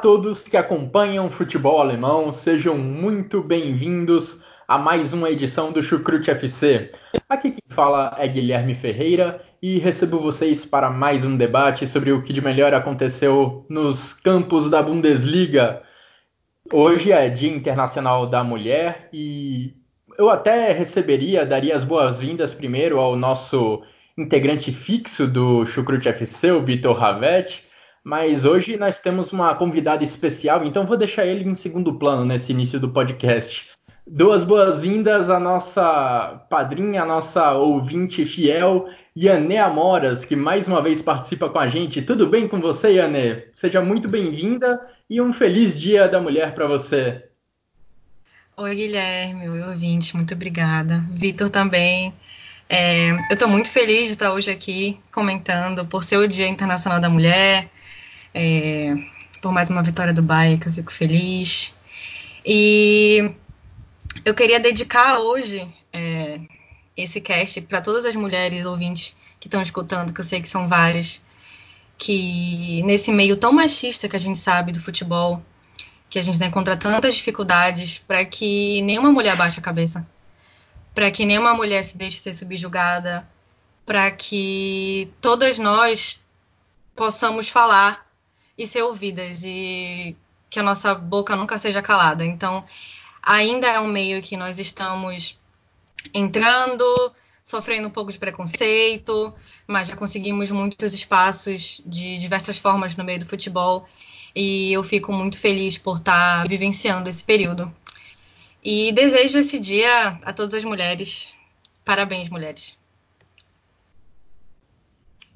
[0.00, 6.92] Todos que acompanham futebol alemão, sejam muito bem-vindos a mais uma edição do Chucrute FC.
[7.28, 12.22] Aqui quem fala é Guilherme Ferreira e recebo vocês para mais um debate sobre o
[12.22, 15.82] que de melhor aconteceu nos campos da Bundesliga.
[16.72, 19.74] Hoje é Dia Internacional da Mulher e
[20.16, 23.82] eu até receberia, daria as boas-vindas primeiro ao nosso
[24.16, 27.67] integrante fixo do Chucrute FC, o Vitor Ravetti
[28.08, 32.52] mas hoje nós temos uma convidada especial, então vou deixar ele em segundo plano nesse
[32.52, 33.68] início do podcast.
[34.06, 41.02] Duas boas-vindas à nossa padrinha, à nossa ouvinte fiel, Yané Amoras, que mais uma vez
[41.02, 42.00] participa com a gente.
[42.00, 43.44] Tudo bem com você, Yané?
[43.52, 47.22] Seja muito bem-vinda e um feliz Dia da Mulher para você.
[48.56, 51.04] Oi, Guilherme, oi, ouvinte, muito obrigada.
[51.10, 52.14] Vitor também.
[52.70, 57.00] É, eu estou muito feliz de estar hoje aqui comentando por ser o Dia Internacional
[57.00, 57.68] da Mulher,
[58.38, 58.96] é,
[59.42, 61.76] por mais uma vitória do Bahia, que eu fico feliz.
[62.46, 63.34] E
[64.24, 66.40] eu queria dedicar hoje é,
[66.96, 70.68] esse cast para todas as mulheres ouvintes que estão escutando, que eu sei que são
[70.68, 71.20] várias,
[71.96, 75.42] que nesse meio tão machista que a gente sabe do futebol,
[76.08, 80.06] que a gente encontra tantas dificuldades, para que nenhuma mulher baixe a cabeça,
[80.94, 83.28] para que nenhuma mulher se deixe ser subjugada,
[83.84, 86.22] para que todas nós
[86.94, 88.07] possamos falar
[88.58, 90.16] e ser ouvidas e
[90.50, 92.24] que a nossa boca nunca seja calada.
[92.24, 92.64] Então,
[93.22, 95.38] ainda é um meio que nós estamos
[96.12, 96.84] entrando,
[97.44, 99.32] sofrendo um pouco de preconceito,
[99.66, 103.86] mas já conseguimos muitos espaços de diversas formas no meio do futebol
[104.34, 107.72] e eu fico muito feliz por estar vivenciando esse período.
[108.62, 111.34] E desejo esse dia a todas as mulheres.
[111.84, 112.78] Parabéns, mulheres.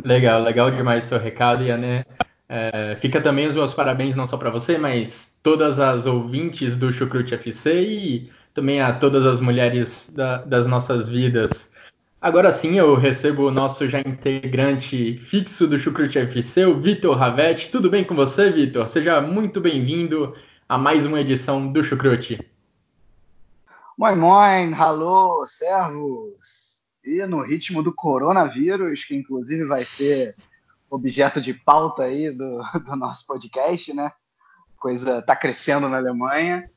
[0.05, 2.05] Legal, legal demais seu recado, Yané.
[2.55, 6.93] É, fica também os meus parabéns não só para você, mas todas as ouvintes do
[6.93, 11.73] Chucrute FC e também a todas as mulheres da, das nossas vidas.
[12.21, 17.71] Agora sim, eu recebo o nosso já integrante fixo do Chucrute FC, o Vitor Ravetti.
[17.71, 18.87] Tudo bem com você, Vitor?
[18.87, 20.37] Seja muito bem-vindo
[20.69, 22.39] a mais uma edição do Chucrute.
[23.97, 26.83] Moin, moin, alô, servos!
[27.03, 30.35] E no ritmo do coronavírus, que inclusive vai ser
[30.93, 34.13] objeto de pauta aí do, do nosso podcast, né?
[34.77, 36.71] Coisa está crescendo na Alemanha.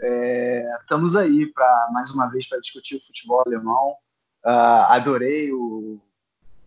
[0.00, 3.94] É, estamos aí para mais uma vez para discutir o futebol alemão.
[4.44, 6.00] Uh, adorei o,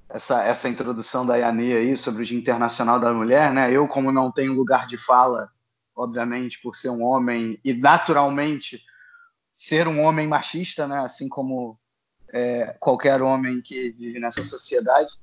[0.09, 3.71] essa, essa introdução da Yane aí sobre o Dia Internacional da Mulher, né?
[3.71, 5.49] Eu, como não tenho lugar de fala,
[5.95, 8.83] obviamente, por ser um homem e naturalmente
[9.55, 10.99] ser um homem machista, né?
[10.99, 11.79] Assim como
[12.31, 15.13] é, qualquer homem que vive nessa sociedade,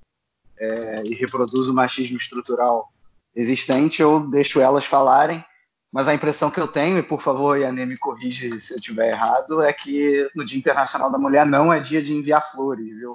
[0.58, 2.92] é, e reproduz o machismo estrutural
[3.34, 5.44] existente, eu deixo elas falarem.
[5.90, 9.10] Mas a impressão que eu tenho, e por favor, Yane, me corrige se eu estiver
[9.10, 13.12] errado, é que no Dia Internacional da Mulher não é dia de enviar flores, viu?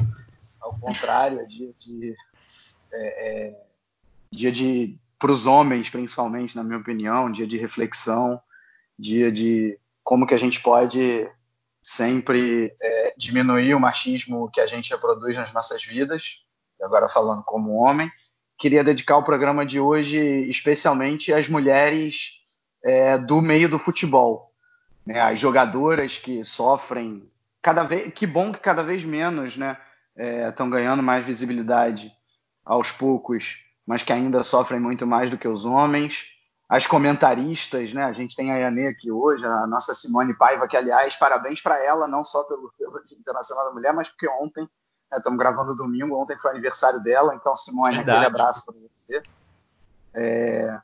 [0.59, 2.15] Ao contrário, é dia de.
[2.91, 3.63] É, é,
[4.31, 4.97] dia de.
[5.19, 8.41] para os homens, principalmente, na minha opinião, dia de reflexão,
[8.97, 11.29] dia de como que a gente pode
[11.81, 16.42] sempre é, diminuir o machismo que a gente reproduz nas nossas vidas
[16.83, 18.11] agora falando como homem,
[18.57, 20.17] queria dedicar o programa de hoje
[20.49, 22.41] especialmente às mulheres
[22.83, 24.51] é, do meio do futebol,
[25.05, 27.29] né, as jogadoras que sofrem
[27.61, 29.78] cada vez, que bom que cada vez menos, né,
[30.49, 32.11] estão é, ganhando mais visibilidade
[32.63, 36.31] aos poucos, mas que ainda sofrem muito mais do que os homens.
[36.69, 38.03] As comentaristas, né?
[38.03, 41.84] A gente tem a Yane aqui hoje, a nossa Simone Paiva, que aliás, parabéns para
[41.84, 44.67] ela, não só pelo, pelo Internacional da Mulher, mas porque ontem
[45.15, 48.17] Estamos é, gravando domingo, ontem foi aniversário dela, então, Simone, Verdade.
[48.17, 49.23] aquele abraço para você.
[50.13, 50.79] É...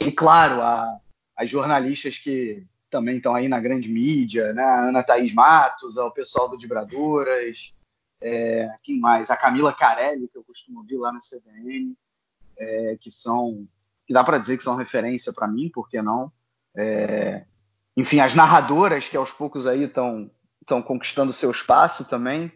[0.00, 0.98] E, claro, a,
[1.36, 4.62] as jornalistas que também estão aí na grande mídia, né?
[4.62, 7.72] A Ana Thaís Matos, o pessoal do Dibradoras,
[8.20, 8.68] é...
[8.82, 9.30] quem mais?
[9.30, 11.96] A Camila Carelli, que eu costumo ouvir lá no CBN,
[12.58, 12.96] é...
[13.00, 13.66] que são,
[14.06, 16.32] que dá para dizer que são referência para mim, por que não?
[16.74, 17.44] É...
[17.96, 20.30] Enfim, as narradoras que aos poucos aí estão
[20.66, 22.52] estão conquistando seu espaço também.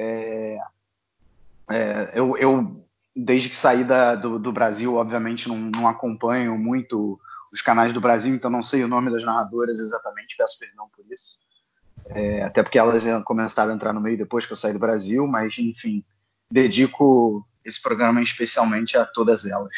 [0.00, 0.58] É,
[1.68, 2.86] é, eu, eu,
[3.16, 7.20] desde que saí da, do, do, Brasil, obviamente não, não, acompanho muito
[7.52, 11.04] os canais do Brasil, então não sei o nome das narradoras exatamente, peço perdão por
[11.12, 11.36] isso.
[12.10, 15.26] É, até porque elas começaram a entrar no meio depois que eu saí do Brasil,
[15.26, 16.04] mas enfim,
[16.48, 19.74] dedico esse programa especialmente a todas elas.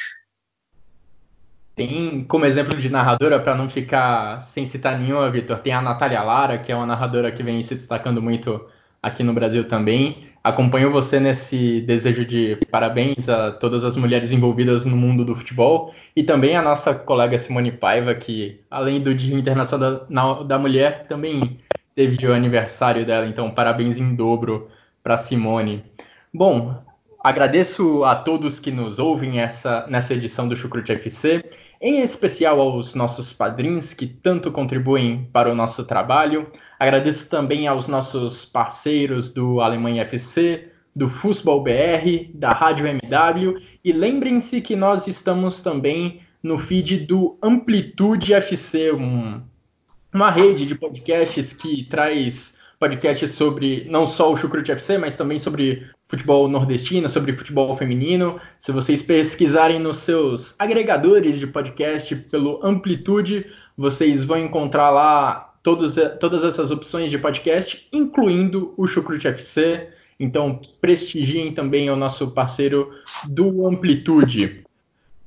[1.74, 6.22] Tem como exemplo de narradora, para não ficar sem citar nenhuma, Vitor, tem a Natália
[6.22, 8.68] Lara, que é uma narradora que vem se destacando muito
[9.02, 10.28] aqui no Brasil também.
[10.42, 15.94] Acompanho você nesse desejo de parabéns a todas as mulheres envolvidas no mundo do futebol
[16.16, 21.58] e também a nossa colega Simone Paiva, que além do Dia Internacional da Mulher, também
[21.94, 24.68] teve o aniversário dela, então parabéns em dobro
[25.02, 25.84] para Simone.
[26.32, 26.74] Bom,
[27.22, 31.44] agradeço a todos que nos ouvem essa, nessa edição do Chucrute FC
[31.80, 36.46] em especial aos nossos padrinhos que tanto contribuem para o nosso trabalho.
[36.78, 43.92] Agradeço também aos nossos parceiros do Alemanha FC, do Futebol BR, da Rádio MW e
[43.92, 49.40] lembrem-se que nós estamos também no feed do Amplitude FC, um,
[50.12, 55.38] uma rede de podcasts que traz podcasts sobre não só o Chucrute FC, mas também
[55.38, 58.40] sobre futebol nordestino, sobre futebol feminino.
[58.58, 63.46] Se vocês pesquisarem nos seus agregadores de podcast pelo Amplitude,
[63.78, 69.88] vocês vão encontrar lá todos, todas essas opções de podcast, incluindo o Chucrute FC.
[70.18, 72.90] Então, prestigiem também o nosso parceiro
[73.24, 74.64] do Amplitude.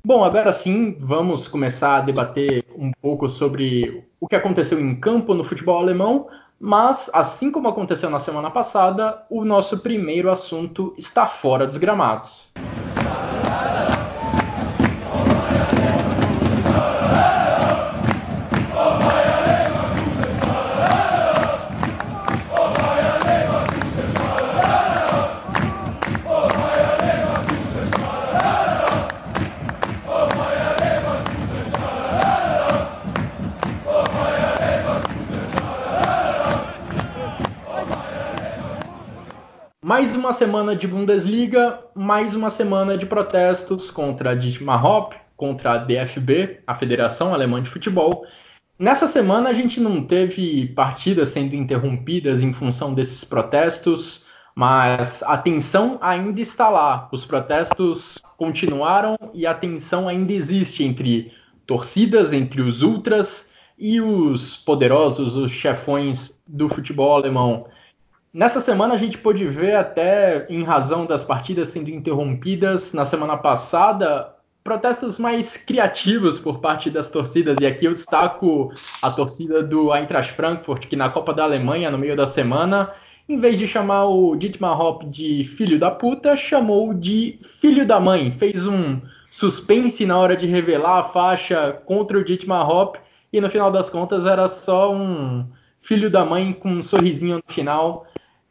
[0.05, 5.33] Bom, agora sim, vamos começar a debater um pouco sobre o que aconteceu em campo
[5.33, 6.27] no futebol alemão,
[6.59, 12.51] mas, assim como aconteceu na semana passada, o nosso primeiro assunto está fora dos gramados.
[39.83, 45.73] Mais uma semana de Bundesliga, mais uma semana de protestos contra a Dietmar Hopp, contra
[45.73, 48.25] a DFB, a Federação Alemã de Futebol.
[48.79, 54.25] Nessa semana a gente não teve partidas sendo interrompidas em função desses protestos,
[54.55, 57.09] mas a tensão ainda está lá.
[57.11, 61.33] Os protestos continuaram e a tensão ainda existe entre
[61.67, 67.65] torcidas, entre os ultras e os poderosos, os chefões do futebol alemão.
[68.33, 73.37] Nessa semana a gente pôde ver até em razão das partidas sendo interrompidas na semana
[73.37, 74.33] passada
[74.63, 80.33] protestos mais criativos por parte das torcidas e aqui eu destaco a torcida do Eintracht
[80.33, 82.91] Frankfurt que na Copa da Alemanha no meio da semana
[83.29, 87.99] em vez de chamar o Dietmar Hopp de filho da puta, chamou de filho da
[87.99, 88.31] mãe.
[88.31, 88.99] Fez um
[89.29, 92.97] suspense na hora de revelar a faixa contra o Dietmar Hopp
[93.31, 95.45] e no final das contas era só um
[95.79, 98.07] filho da mãe com um sorrisinho no final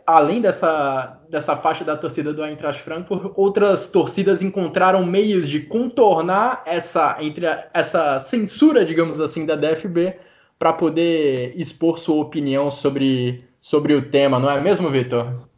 [0.06, 6.62] além dessa, dessa faixa da torcida do Eintracht Frankfurt, outras torcidas encontraram meios de contornar
[6.66, 10.16] essa, entre a, essa censura, digamos assim, da DFB
[10.58, 15.48] para poder expor sua opinião sobre, sobre o tema, não é mesmo, Vitor?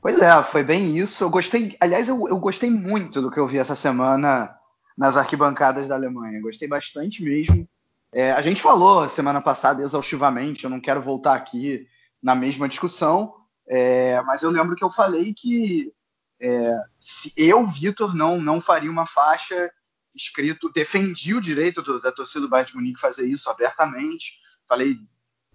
[0.00, 1.24] Pois é, foi bem isso.
[1.24, 4.56] Eu gostei, aliás, eu, eu gostei muito do que eu vi essa semana
[4.96, 6.40] nas arquibancadas da Alemanha.
[6.40, 7.68] Gostei bastante mesmo.
[8.12, 11.86] É, a gente falou semana passada exaustivamente, eu não quero voltar aqui
[12.26, 13.36] na mesma discussão,
[13.68, 15.92] é, mas eu lembro que eu falei que
[16.40, 19.70] é, se eu, Vitor, não, não faria uma faixa
[20.12, 24.96] escrito, defendi o direito do, da torcida do Bayern de Munique fazer isso abertamente, falei,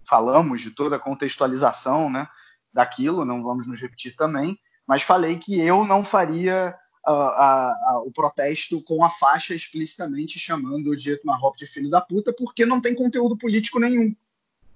[0.08, 2.26] falamos de toda a contextualização né,
[2.72, 6.74] daquilo, não vamos nos repetir também, mas falei que eu não faria
[7.04, 12.00] a, a, o protesto com a faixa explicitamente chamando o Dietmar Hopp de filho da
[12.00, 14.16] puta, porque não tem conteúdo político nenhum.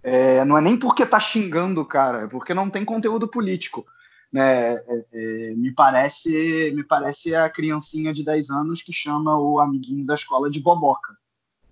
[0.08, 3.84] É, não é nem porque tá xingando o cara, é porque não tem conteúdo político.
[4.32, 4.76] Né?
[4.76, 10.06] É, é, me parece me parece a criancinha de 10 anos que chama o amiguinho
[10.06, 11.12] da escola de boboca.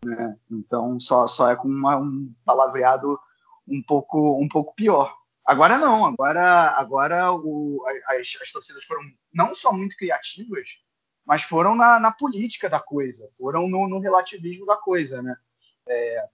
[0.04, 0.36] Né?
[0.50, 3.16] Então só, só é com uma, um palavreado
[3.68, 5.14] um pouco um pouco pior.
[5.46, 10.80] Agora não, agora agora o, as, as torcidas foram não só muito criativas,
[11.24, 15.36] mas foram na, na política da coisa, foram no, no relativismo da coisa, né?
[15.86, 16.28] É,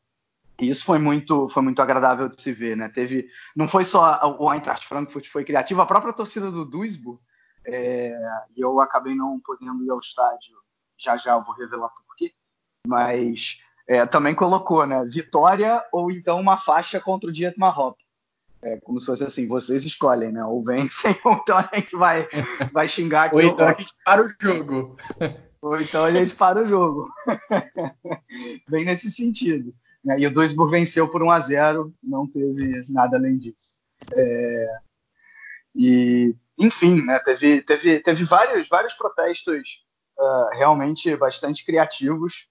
[0.60, 2.88] e isso foi muito, foi muito agradável de se ver, né?
[2.88, 7.18] Teve, não foi só o Eintracht Frankfurt foi criativo, a própria torcida do Duisburg,
[7.66, 8.14] é,
[8.56, 10.56] e eu acabei não podendo ir ao estádio.
[10.98, 12.32] Já já eu vou revelar por quê.
[12.86, 15.04] Mas é, também colocou, né?
[15.04, 17.98] Vitória ou então uma faixa contra o Dietmar Hopp.
[18.62, 20.44] É como se fosse assim, vocês escolhem, né?
[20.44, 22.28] Ou vencem, ou então a gente vai,
[22.72, 23.36] vai xingar aqui.
[23.36, 24.96] ou então a gente para o jogo.
[25.62, 27.10] Ou então a gente para o jogo.
[28.68, 29.74] Bem nesse sentido.
[30.18, 33.76] E o Duisburg venceu por 1 a 0 não teve nada além disso.
[34.12, 34.66] É,
[35.74, 39.84] e, enfim, né, teve, teve, teve vários, vários protestos
[40.18, 42.48] uh, realmente bastante criativos.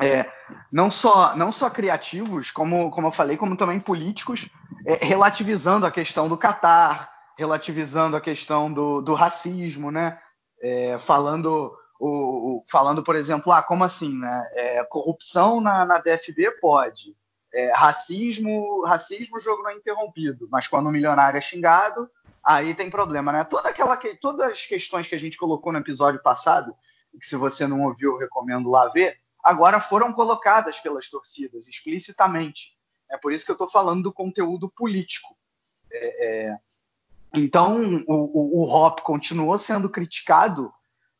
[0.00, 0.30] É,
[0.70, 4.48] não, só, não só criativos, como, como eu falei, como também políticos,
[4.86, 10.18] é, relativizando a questão do Catar, relativizando a questão do, do racismo, né?
[10.60, 11.72] É, falando,
[12.06, 14.50] o, falando, por exemplo, ah, como assim, né?
[14.52, 17.16] É, corrupção na, na DFB pode,
[17.52, 22.08] é, racismo, racismo, jogo não é interrompido, mas quando o milionário é xingado,
[22.44, 23.44] aí tem problema, né?
[23.44, 26.74] Toda aquela, todas as questões que a gente colocou no episódio passado,
[27.18, 32.76] que se você não ouviu, eu recomendo lá ver, agora foram colocadas pelas torcidas explicitamente.
[33.10, 35.36] É por isso que eu estou falando do conteúdo político.
[35.90, 36.58] É, é,
[37.34, 40.72] então, o, o, o Hop continuou sendo criticado,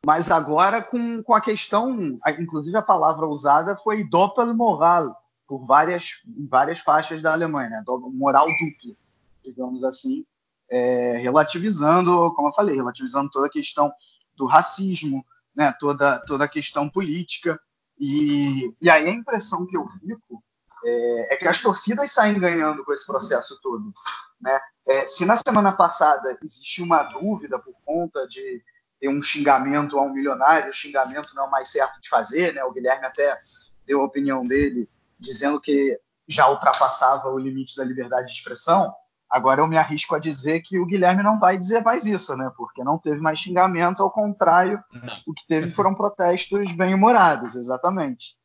[0.05, 6.79] mas agora com, com a questão, inclusive a palavra usada foi Doppelmoral, por várias, várias
[6.79, 7.85] faixas da Alemanha, né?
[8.13, 8.95] moral dupla,
[9.43, 10.25] digamos assim,
[10.71, 13.91] é, relativizando, como eu falei, relativizando toda a questão
[14.37, 15.25] do racismo,
[15.57, 15.75] né?
[15.81, 17.59] toda, toda a questão política.
[17.99, 20.45] E, e aí a impressão que eu fico
[20.85, 23.93] é, é, que as torcidas saem ganhando com esse processo todo.
[24.41, 24.61] Né?
[24.87, 28.63] É, se na semana passada existiu uma dúvida por conta de
[29.01, 32.55] ter um xingamento a um milionário, o xingamento não é o mais certo de fazer,
[32.55, 32.65] né?
[32.65, 33.41] o Guilherme até
[33.87, 34.89] deu a opinião dele
[35.19, 38.93] dizendo que já ultrapassava o limite da liberdade de expressão.
[39.31, 42.51] Agora eu me arrisco a dizer que o Guilherme não vai dizer mais isso, né?
[42.57, 45.21] Porque não teve mais xingamento, ao contrário, não.
[45.27, 48.37] o que teve foram protestos bem-humorados, exatamente.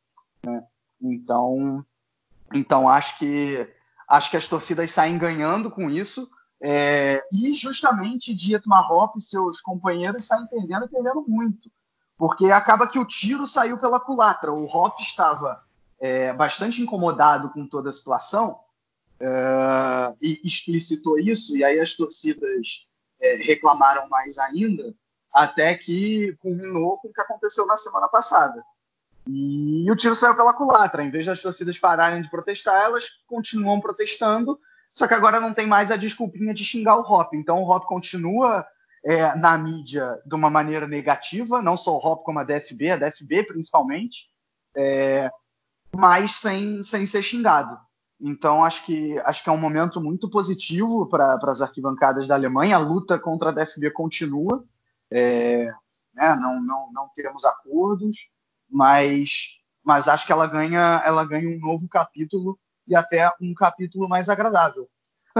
[0.44, 0.62] Né?
[1.00, 1.84] Então,
[2.52, 3.66] então acho que
[4.08, 6.28] acho que as torcidas saem ganhando com isso.
[6.60, 11.70] É, e justamente Dietmar Hopp e seus companheiros saem perdendo e perdendo muito.
[12.16, 14.52] Porque acaba que o tiro saiu pela culatra.
[14.52, 15.62] O Hopp estava
[15.98, 18.60] é, bastante incomodado com toda a situação
[19.20, 22.88] é, e explicitou isso, e aí as torcidas
[23.20, 24.94] é, reclamaram mais ainda,
[25.32, 28.62] até que culminou com o que aconteceu na semana passada.
[29.26, 31.02] E o tiro saiu pela culatra.
[31.02, 34.58] Em vez das torcidas pararem de protestar, elas continuam protestando,
[34.94, 37.34] só que agora não tem mais a desculpinha de xingar o Hop.
[37.34, 38.64] Então o Hop continua
[39.04, 42.96] é, na mídia de uma maneira negativa, não só o Hop como a DFB, a
[42.96, 44.30] DFB principalmente.
[44.76, 45.30] É,
[45.94, 47.76] mas sem, sem ser xingado.
[48.20, 52.76] Então acho que acho que é um momento muito positivo para as arquibancadas da Alemanha.
[52.76, 54.64] A luta contra a DFB continua.
[55.10, 55.66] É,
[56.14, 58.32] né, não, não, não temos acordos,
[58.70, 64.08] mas, mas acho que ela ganha, ela ganha um novo capítulo e até um capítulo
[64.08, 64.88] mais agradável.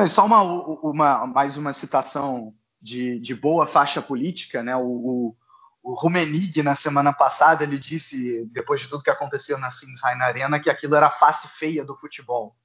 [0.09, 4.77] Só uma, uma mais uma citação de, de boa faixa política, né?
[4.77, 5.37] O, o,
[5.83, 10.61] o Rumenig, na semana passada, ele disse, depois de tudo que aconteceu na Sinsheim Arena,
[10.61, 12.57] que aquilo era a face feia do futebol.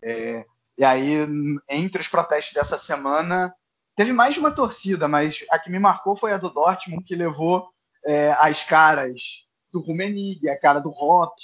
[0.00, 1.26] É, e aí,
[1.68, 3.52] entre os protestos dessa semana,
[3.96, 7.16] teve mais de uma torcida, mas a que me marcou foi a do Dortmund, que
[7.16, 7.68] levou
[8.06, 11.34] é, as caras do Rumenig, a cara do Hop,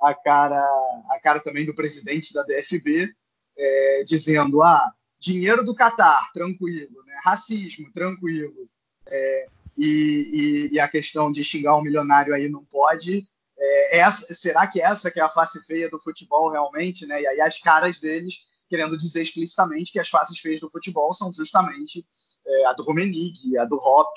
[0.00, 0.62] a cara,
[1.10, 3.12] a cara também do presidente da DFB,
[3.56, 7.18] é, dizendo: ah, dinheiro do Catar, tranquilo, né?
[7.22, 8.68] racismo, tranquilo.
[9.06, 13.26] É, e, e, e, a questão de xingar um milionário aí não pode.
[13.58, 17.22] É, essa, será que essa que é a face feia do futebol realmente, né?
[17.22, 21.32] E aí as caras deles querendo dizer explicitamente que as faces feias do futebol são
[21.32, 22.06] justamente
[22.46, 24.08] é, a do Romenig, a do Hop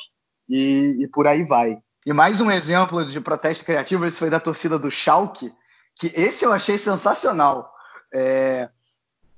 [0.47, 1.77] e, e, por aí vai.
[2.05, 5.53] E mais um exemplo de protesto criativo, esse foi da torcida do Schalke,
[6.01, 7.72] que esse eu achei sensacional.
[8.12, 8.70] É,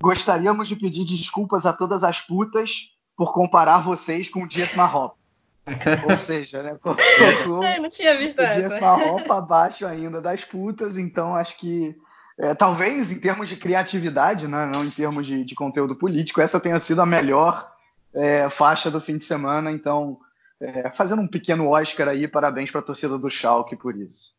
[0.02, 5.18] gostaríamos de pedir desculpas a todas as putas por comparar vocês com o Dietmar Hopp.
[6.10, 6.78] Ou seja, né?
[6.82, 8.76] Colocou é, não tinha visto essa.
[8.76, 11.94] essa roupa abaixo ainda das putas, então acho que
[12.40, 16.62] é, talvez em termos de criatividade, né, não em termos de, de, conteúdo político, essa
[16.62, 17.70] tenha sido a melhor
[18.14, 19.70] é, faixa do fim de semana.
[19.70, 20.18] Então,
[20.62, 24.34] é, fazendo um pequeno Oscar aí, parabéns para a torcida do Schalke por isso.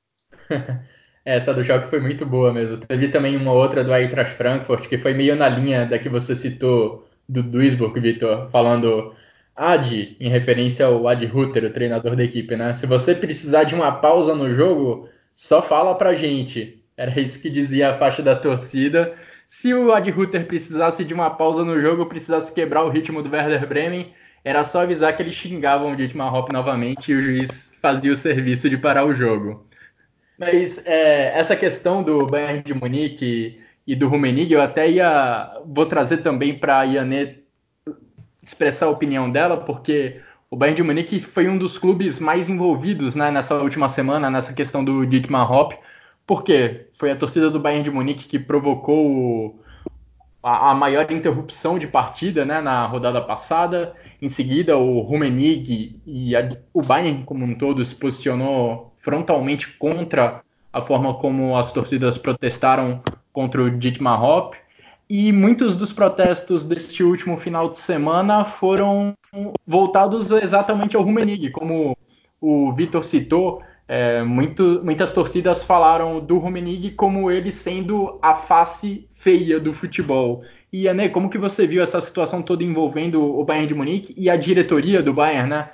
[1.25, 2.79] essa do Schalke foi muito boa mesmo.
[2.79, 6.37] Teve também uma outra do Eintracht Frankfurt que foi meio na linha da que você
[6.37, 9.15] citou do Duisburg, Vitor, falando
[9.57, 12.75] Ad, em referência ao Ad Rutter, o treinador da equipe, né?
[12.75, 16.83] Se você precisar de uma pausa no jogo, só fala pra gente.
[16.97, 19.15] Era isso que dizia a faixa da torcida.
[19.49, 23.31] Se o Ad Rutter precisasse de uma pausa no jogo, precisasse quebrar o ritmo do
[23.31, 24.13] Werder Bremen,
[24.45, 28.17] era só avisar que eles xingavam o Dietmar Hopp novamente e o juiz fazia o
[28.17, 29.67] serviço de parar o jogo.
[30.39, 34.53] Mas é, essa questão do Bayern de Munique e do Rummenigge.
[34.53, 37.39] Eu até ia vou trazer também para a Ianê
[38.43, 43.15] expressar a opinião dela, porque o Bayern de Munique foi um dos clubes mais envolvidos
[43.15, 45.79] né, nessa última semana, nessa questão do Dietmar Hopp,
[46.27, 49.61] porque foi a torcida do Bayern de Munique que provocou
[50.43, 53.95] a, a, maior interrupção de partida né, na rodada passada.
[54.21, 60.41] Em seguida, o Rummenigge e a, o Bayern como um todo se posicionou frontalmente contra
[60.73, 64.57] a forma como as torcidas protestaram contra o Dietmar Hopp.
[65.09, 69.13] E muitos dos protestos deste último final de semana foram
[69.67, 71.97] voltados exatamente ao Rummenigge, como
[72.41, 73.63] o Vitor citou.
[73.87, 80.43] É, muito, muitas torcidas falaram do Rummenigge como ele sendo a face feia do futebol.
[80.73, 84.31] E, né, como que você viu essa situação toda envolvendo o Bayern de Munique e
[84.31, 85.69] a diretoria do Bayern, né?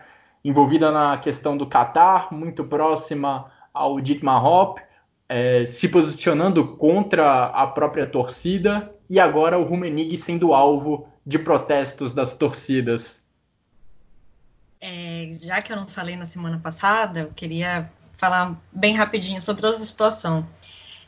[0.44, 4.80] Envolvida na questão do Qatar, muito próxima ao Dietmar Hopp,
[5.28, 12.14] é, se posicionando contra a própria torcida e agora o Rummenigge sendo alvo de protestos
[12.14, 13.20] das torcidas.
[14.80, 19.62] É, já que eu não falei na semana passada, eu queria falar bem rapidinho sobre
[19.62, 20.46] toda essa situação.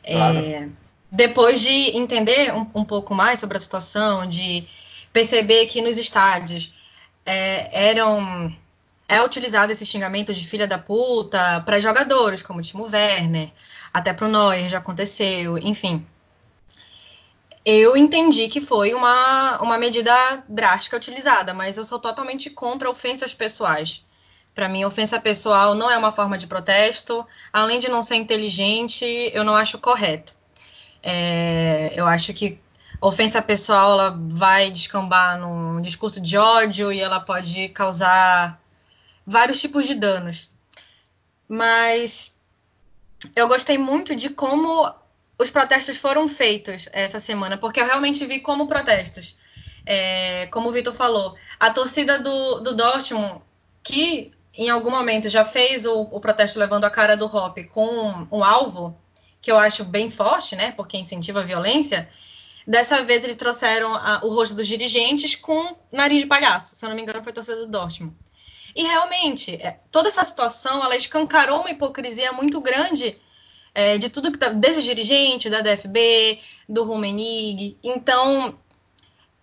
[0.03, 0.37] É, claro.
[0.37, 0.69] É,
[1.11, 4.65] depois de entender um, um, pouco mais sobre a situação, de
[5.11, 6.73] perceber que nos estádios
[7.25, 8.55] é, eram
[9.07, 13.51] é utilizado esse xingamento de filha da puta para jogadores como Timo Werner,
[13.93, 16.05] até para o Neuer já aconteceu, enfim.
[17.65, 20.13] Eu entendi que foi uma, uma medida
[20.49, 24.03] drástica utilizada, mas eu sou totalmente contra ofensas pessoais.
[24.53, 27.25] Para mim, ofensa pessoal não é uma forma de protesto.
[27.51, 30.35] Além de não ser inteligente, eu não acho correto.
[31.01, 32.59] É, eu acho que
[33.01, 38.61] ofensa pessoal ela vai descambar num discurso de ódio e ela pode causar
[39.25, 40.49] vários tipos de danos.
[41.47, 42.31] Mas
[43.35, 44.93] eu gostei muito de como
[45.37, 49.35] os protestos foram feitos essa semana, porque eu realmente vi como protestos.
[49.85, 53.41] É, como o Vitor falou, a torcida do, do Dortmund,
[53.83, 57.85] que em algum momento já fez o, o protesto levando a cara do Hop com
[57.85, 58.97] um, um, alvo,
[59.41, 60.71] que eu acho bem forte, né?
[60.71, 62.07] Porque incentiva a violência.
[62.65, 66.75] Dessa vez eles trouxeram a, o rosto dos dirigentes com nariz de palhaço.
[66.75, 68.15] Se eu não me engano, foi torcida do Dortmund.
[68.75, 73.17] E realmente, é, toda essa situação ela escancarou uma hipocrisia muito grande
[73.73, 77.77] é, de tudo que tá, desses dirigentes, da DFB, do Rummenigge.
[77.83, 78.57] Então,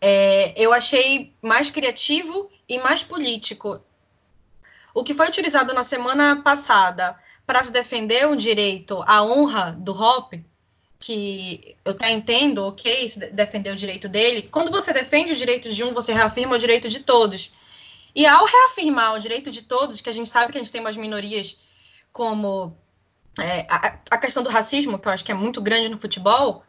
[0.01, 3.81] é, eu achei mais criativo e mais político.
[4.95, 7.17] O que foi utilizado na semana passada
[7.47, 10.35] para se defender o direito à honra do Hop,
[10.99, 14.43] que eu até entendo, ok, defender o direito dele.
[14.43, 17.51] Quando você defende o direito de um, você reafirma o direito de todos.
[18.15, 20.81] E ao reafirmar o direito de todos, que a gente sabe que a gente tem
[20.81, 21.57] umas minorias
[22.13, 22.77] como
[23.39, 26.65] é, a, a, questão do racismo, que eu acho que é muito grande no futebol,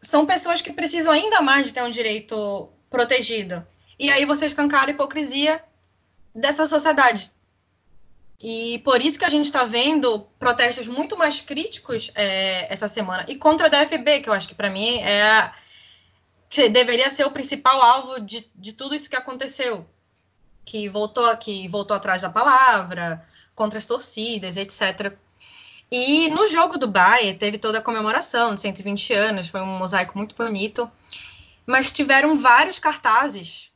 [0.00, 3.66] são pessoas que precisam ainda mais de ter um direito protegido.
[3.98, 5.62] E aí você escancara a hipocrisia
[6.34, 7.30] dessa sociedade.
[8.40, 13.24] E por isso que a gente está vendo protestos muito mais críticos é, essa semana.
[13.28, 15.54] E contra a DFB, que eu acho que para mim é a,
[16.70, 19.88] deveria ser o principal alvo de, de tudo isso que aconteceu
[20.68, 25.16] que voltou, que voltou atrás da palavra, contra as torcidas, etc.
[25.90, 30.18] E no jogo do Bayern teve toda a comemoração de 120 anos, foi um mosaico
[30.18, 30.90] muito bonito,
[31.66, 33.70] mas tiveram vários cartazes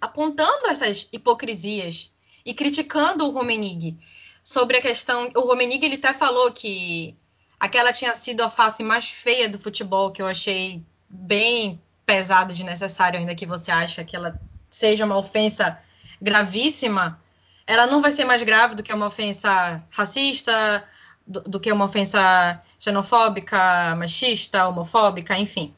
[0.00, 2.12] apontando essas hipocrisias
[2.44, 3.96] e criticando o Rummenigge
[4.44, 5.30] sobre a questão.
[5.34, 7.16] O Rummenigge ele até falou que
[7.58, 12.64] aquela tinha sido a face mais feia do futebol, que eu achei bem pesado de
[12.64, 15.78] necessário, ainda que você acha que ela seja uma ofensa
[16.22, 17.20] gravíssima,
[17.66, 20.86] ela não vai ser mais grave do que uma ofensa racista,
[21.26, 25.74] do, do que uma ofensa xenofóbica, machista, homofóbica, enfim.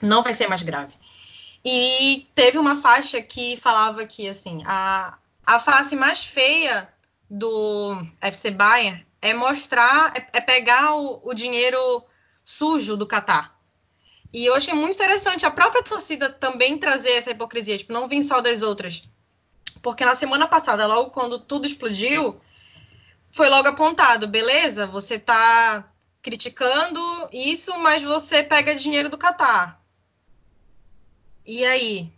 [0.00, 0.94] Não vai ser mais grave.
[1.64, 6.88] E teve uma faixa que falava que assim, a, a face mais feia
[7.28, 11.78] do FC Bayern é mostrar, é, é pegar o, o, dinheiro
[12.44, 13.52] sujo do Catar.
[14.32, 18.22] E eu achei muito interessante a própria torcida também trazer essa hipocrisia, tipo, não vir
[18.22, 19.02] só das outras.
[19.88, 22.38] Porque na semana passada, logo quando tudo explodiu,
[23.32, 27.00] foi logo apontado, beleza, você está criticando
[27.32, 29.82] isso, mas você pega dinheiro do Catar.
[31.46, 32.12] E aí?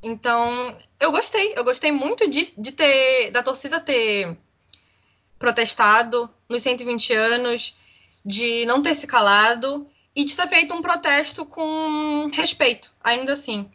[0.00, 4.36] Então, eu gostei, eu gostei muito de, de ter da torcida ter
[5.40, 7.76] protestado nos 120 anos,
[8.24, 13.68] de não ter se calado e de ter feito um protesto com respeito, ainda assim.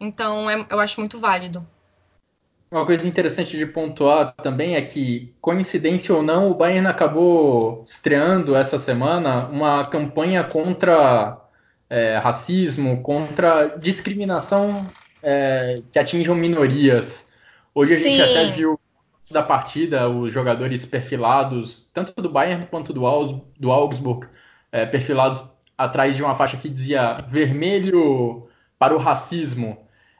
[0.00, 1.68] Então, é, eu acho muito válido.
[2.70, 8.54] Uma coisa interessante de pontuar também é que, coincidência ou não, o Bayern acabou estreando
[8.54, 11.36] essa semana uma campanha contra
[11.88, 14.86] é, racismo, contra discriminação
[15.20, 17.32] é, que atinjam minorias.
[17.74, 18.02] Hoje a Sim.
[18.04, 18.78] gente até viu
[19.32, 24.28] da partida os jogadores perfilados, tanto do Bayern quanto do, Aus, do Augsburg,
[24.70, 29.76] é, perfilados atrás de uma faixa que dizia vermelho para o racismo.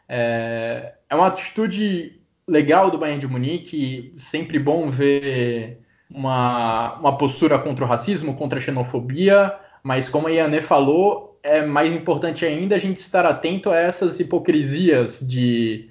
[0.08, 2.19] É, é uma atitude
[2.50, 5.78] legal do Bayern de Munique, sempre bom ver
[6.10, 11.64] uma, uma postura contra o racismo, contra a xenofobia, mas como a Iane falou, é
[11.64, 15.88] mais importante ainda a gente estar atento a essas hipocrisias de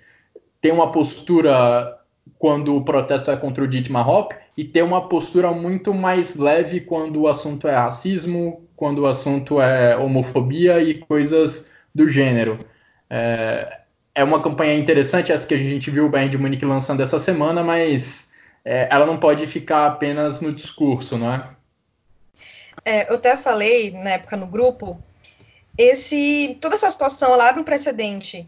[0.61, 1.97] ter uma postura
[2.37, 6.81] quando o protesto é contra o Dietmar Hopp e ter uma postura muito mais leve
[6.81, 12.57] quando o assunto é racismo, quando o assunto é homofobia e coisas do gênero.
[13.09, 13.78] É,
[14.13, 17.19] é uma campanha interessante essa que a gente viu o Bayern de Munique lançando essa
[17.19, 18.31] semana, mas
[18.65, 21.49] é, ela não pode ficar apenas no discurso, não é?
[22.83, 23.09] é?
[23.09, 25.01] Eu até falei na época no grupo,
[25.77, 28.47] esse toda essa situação ela abre um precedente.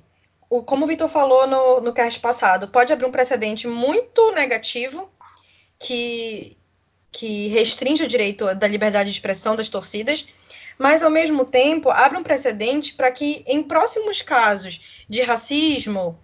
[0.49, 5.09] O, como o Vitor falou no, no cast passado, pode abrir um precedente muito negativo
[5.79, 6.57] que,
[7.11, 10.27] que restringe o direito da liberdade de expressão das torcidas,
[10.81, 16.19] mas ao mesmo tempo abre um precedente para que em próximos casos de racismo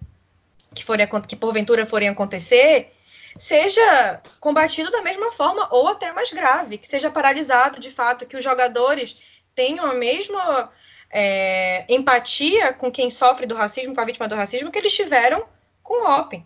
[0.74, 2.92] que, forem, que porventura forem acontecer,
[3.36, 8.36] seja combatido da mesma forma ou até mais grave, que seja paralisado de fato, que
[8.36, 9.16] os jogadores
[9.54, 10.72] tenham a mesma
[11.08, 15.44] é, empatia com quem sofre do racismo, com a vítima do racismo, que eles tiveram
[15.84, 16.44] com o Open.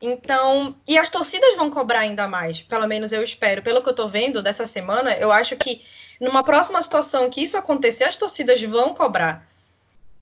[0.00, 3.60] Então, e as torcidas vão cobrar ainda mais, pelo menos eu espero.
[3.60, 5.84] Pelo que eu tô vendo dessa semana, eu acho que
[6.20, 9.46] numa próxima situação que isso acontecer, as torcidas vão cobrar.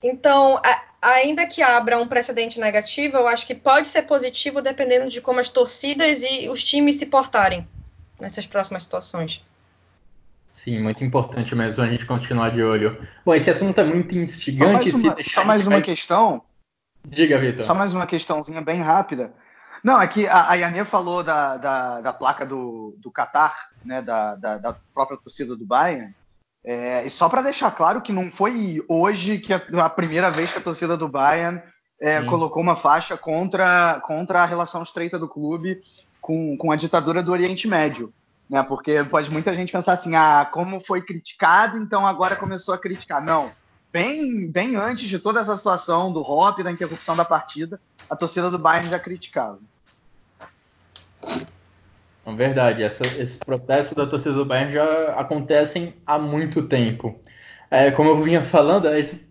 [0.01, 5.09] Então, a, ainda que abra um precedente negativo, eu acho que pode ser positivo dependendo
[5.09, 7.67] de como as torcidas e os times se portarem
[8.19, 9.41] nessas próximas situações.
[10.53, 13.05] Sim, muito importante mesmo a gente continuar de olho.
[13.25, 14.91] Bom, esse assunto é muito instigante.
[14.91, 16.41] Só mais uma, só mais uma questão.
[17.05, 17.65] Diga, Vitor.
[17.65, 19.33] Só mais uma questãozinha bem rápida.
[19.83, 24.01] Não, é que a, a Yanê falou da, da, da, placa do, do Qatar, né,
[24.01, 26.15] da, da, da própria torcida do Bayern.
[26.63, 30.53] É, e só para deixar claro que não foi hoje que a, a, primeira vez
[30.53, 31.61] que a torcida do Bayern
[31.99, 35.81] é, colocou uma faixa contra, contra a relação estreita do clube
[36.21, 38.13] com, com a ditadura do Oriente Médio.
[38.49, 42.77] Né, porque pode muita gente pensar assim, ah, como foi criticado, então agora começou a
[42.77, 43.21] criticar.
[43.21, 43.51] Não,
[43.91, 48.49] bem, bem antes de toda essa situação do Hop, da interrupção da partida, a torcida
[48.49, 49.59] do Bayern já criticava.
[52.25, 57.19] É verdade, essa, esses protestos da torcida do Bayern já acontecem há muito tempo.
[57.69, 59.27] É, como eu vinha falando, esse,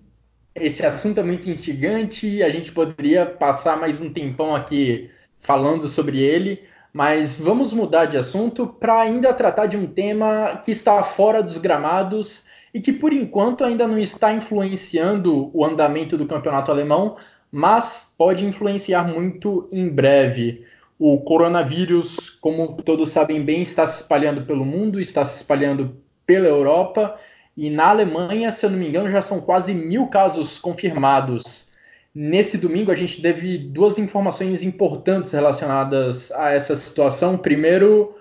[0.55, 6.21] esse assunto é muito instigante a gente poderia passar mais um tempão aqui falando sobre
[6.21, 11.43] ele, mas vamos mudar de assunto para ainda tratar de um tema que está fora
[11.43, 17.17] dos gramados e que por enquanto ainda não está influenciando o andamento do campeonato alemão,
[17.51, 20.65] mas pode influenciar muito em breve.
[20.99, 26.47] O coronavírus, como todos sabem bem, está se espalhando pelo mundo, está se espalhando pela
[26.47, 27.19] Europa
[27.57, 31.71] e na Alemanha, se eu não me engano, já são quase mil casos confirmados.
[32.15, 37.37] Nesse domingo, a gente teve duas informações importantes relacionadas a essa situação.
[37.37, 38.17] Primeiro,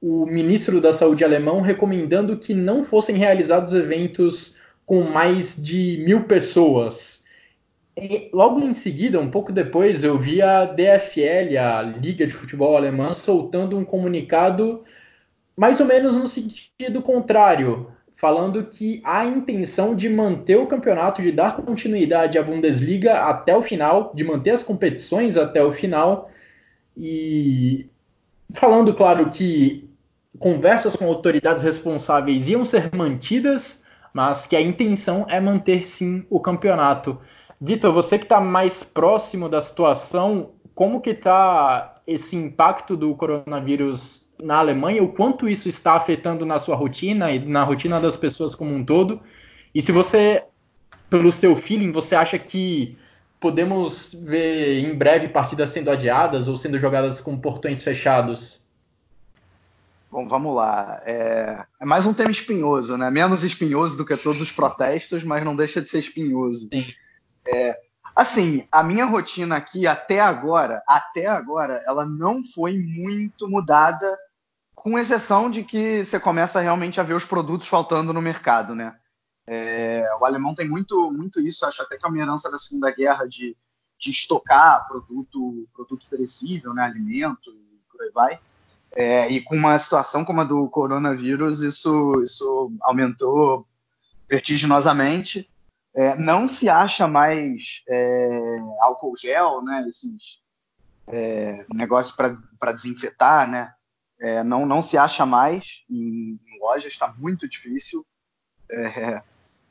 [0.00, 6.24] o ministro da Saúde alemão recomendando que não fossem realizados eventos com mais de mil
[6.24, 7.17] pessoas
[8.32, 13.14] logo em seguida, um pouco depois, eu vi a DFL, a Liga de Futebol Alemã,
[13.14, 14.84] soltando um comunicado
[15.56, 21.32] mais ou menos no sentido contrário, falando que há intenção de manter o campeonato, de
[21.32, 26.30] dar continuidade à Bundesliga até o final, de manter as competições até o final,
[26.96, 27.88] e
[28.52, 29.88] falando, claro, que
[30.38, 36.40] conversas com autoridades responsáveis iam ser mantidas, mas que a intenção é manter sim o
[36.40, 37.20] campeonato.
[37.60, 44.28] Vitor, você que está mais próximo da situação, como que está esse impacto do coronavírus
[44.40, 45.02] na Alemanha?
[45.02, 48.84] O quanto isso está afetando na sua rotina e na rotina das pessoas como um
[48.84, 49.20] todo?
[49.74, 50.44] E se você,
[51.10, 52.96] pelo seu feeling, você acha que
[53.40, 58.62] podemos ver em breve partidas sendo adiadas ou sendo jogadas com portões fechados?
[60.10, 61.02] Bom, vamos lá.
[61.04, 63.10] É, é, mais um tema espinhoso, né?
[63.10, 66.68] Menos espinhoso do que todos os protestos, mas não deixa de ser espinhoso.
[66.72, 66.86] Sim.
[67.50, 67.78] É,
[68.14, 74.16] assim, a minha rotina aqui até agora, até agora, ela não foi muito mudada,
[74.74, 78.96] com exceção de que você começa realmente a ver os produtos faltando no mercado, né?
[79.46, 82.90] É, o alemão tem muito, muito isso, acho até que é uma herança da Segunda
[82.90, 83.56] Guerra de,
[83.98, 88.40] de estocar produto, produto perecível, né, alimento e por aí vai.
[88.92, 93.66] É, e com uma situação como a do coronavírus, isso, isso aumentou
[94.28, 95.48] vertiginosamente.
[95.98, 99.84] É, não se acha mais é, álcool gel, né?
[99.88, 100.40] Esses
[101.08, 103.74] é, negócios para desinfetar, né?
[104.20, 108.06] É, não, não se acha mais em, em lojas, está muito difícil.
[108.70, 109.20] É,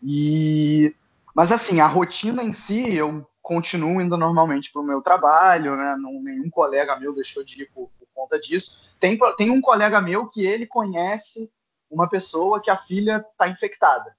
[0.03, 0.93] e,
[1.33, 5.95] mas assim, a rotina em si, eu continuo indo normalmente para o meu trabalho, né?
[5.97, 8.93] Não, nenhum colega meu deixou de ir por, por conta disso.
[8.99, 11.49] Tem, tem um colega meu que ele conhece
[11.89, 14.13] uma pessoa que a filha está infectada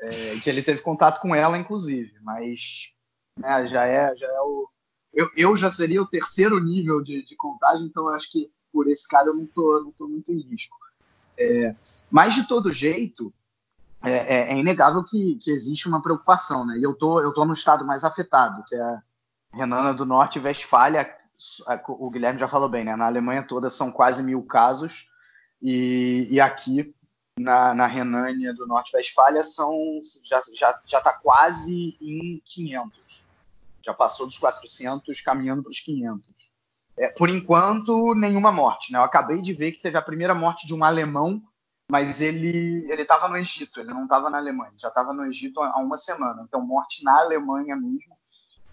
[0.00, 2.92] é, que ele teve contato com ela, inclusive, mas
[3.36, 4.68] né, já é, já é o.
[5.12, 9.08] Eu, eu já seria o terceiro nível de, de contagem, então acho que por esse
[9.08, 10.76] cara eu não tô, não tô muito em risco.
[11.36, 11.74] É,
[12.10, 13.32] mas de todo jeito,
[14.02, 16.78] é, é, é inegável que, que, existe uma preocupação, né?
[16.78, 18.98] E eu tô, eu tô no estado mais afetado, que é
[19.52, 21.16] Renana do Norte e Westfália.
[21.88, 22.96] O Guilherme já falou bem, né?
[22.96, 25.08] Na Alemanha toda são quase mil casos
[25.62, 26.94] e, e aqui
[27.38, 33.26] na, na Renânia do Norte-Westfália são já já já está quase em 500.
[33.82, 36.28] Já passou dos 400, caminhando para os 500.
[36.96, 38.92] É, por enquanto, nenhuma morte.
[38.92, 38.98] Né?
[38.98, 41.40] Eu acabei de ver que teve a primeira morte de um alemão,
[41.90, 45.78] mas ele estava no Egito, ele não estava na Alemanha, já estava no Egito há
[45.78, 46.44] uma semana.
[46.46, 48.18] Então, morte na Alemanha mesmo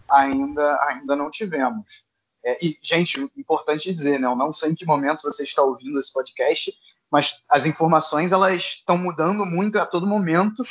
[0.08, 2.06] ainda ainda não tivemos.
[2.43, 4.28] É, e, gente, importante dizer, né?
[4.28, 6.73] Eu não sei em que momento você está ouvindo esse podcast,
[7.15, 10.63] mas as informações elas estão mudando muito a todo momento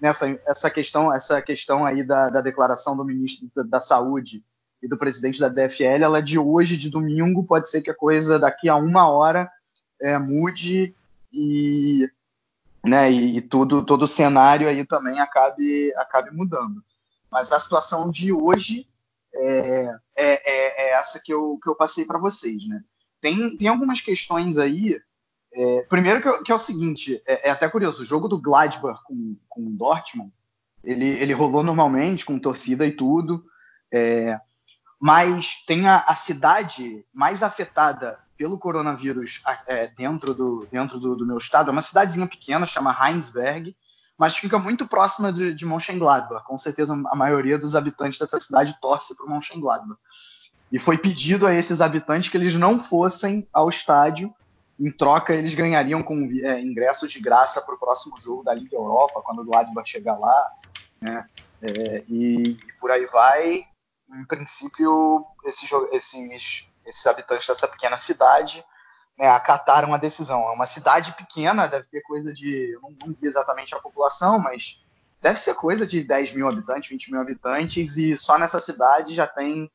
[0.00, 4.42] nessa essa questão essa questão aí da, da declaração do ministro da, da, saúde
[4.82, 7.94] e do presidente da DFL ela é de hoje de domingo pode ser que a
[7.94, 9.48] coisa daqui a uma hora
[10.00, 10.92] é, mude
[11.32, 12.10] e
[12.84, 16.82] né e, e, tudo todo o cenário aí também acabe acabe mudando.
[17.30, 18.88] Mas a situação de hoje
[19.32, 22.82] é, é, é, é essa que eu, que eu passei para vocês né?
[23.20, 25.00] Tem, tem algumas questões aí
[25.54, 29.02] é, primeiro que, que, é o seguinte, é, é, até curioso, o jogo do Gladbach
[29.04, 30.32] com, com o Dortmund,
[30.82, 33.44] ele, ele rolou normalmente, com torcida e tudo,
[33.92, 34.40] é,
[34.98, 41.26] mas tem a, a, cidade mais afetada pelo coronavírus é, dentro, do, dentro do, do,
[41.26, 43.76] meu estado, é uma cidadezinha pequena, chama Heinsberg,
[44.16, 48.80] mas fica muito próxima de, de Mönchengladbach, com certeza a maioria dos habitantes dessa cidade
[48.80, 50.00] torce para Mönchengladbach.
[50.70, 54.34] E foi pedido a esses habitantes que eles não fossem ao estádio
[54.78, 58.76] em troca, eles ganhariam com é, ingressos de graça para o próximo jogo da Liga
[58.76, 60.50] Europa, quando o Gladbach chegar lá,
[61.00, 61.26] né?
[61.60, 63.64] É, e, e, por aí vai.
[64.14, 68.64] Em princípio, esses, esses, esses habitantes dessa pequena cidade
[69.16, 70.42] né, acataram a decisão.
[70.42, 72.72] É uma cidade pequena, deve ter coisa de.
[72.72, 74.82] Eu não, não vi exatamente a população, mas
[75.20, 79.26] deve ser coisa de 10 mil habitantes, 20 mil habitantes, e só nessa cidade já
[79.26, 79.70] tem,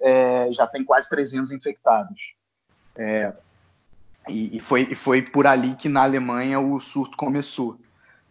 [0.00, 2.34] é, já tem quase 300 infectados.
[2.96, 3.32] É,
[4.28, 7.78] e, e, foi, e foi por ali que na Alemanha o surto começou.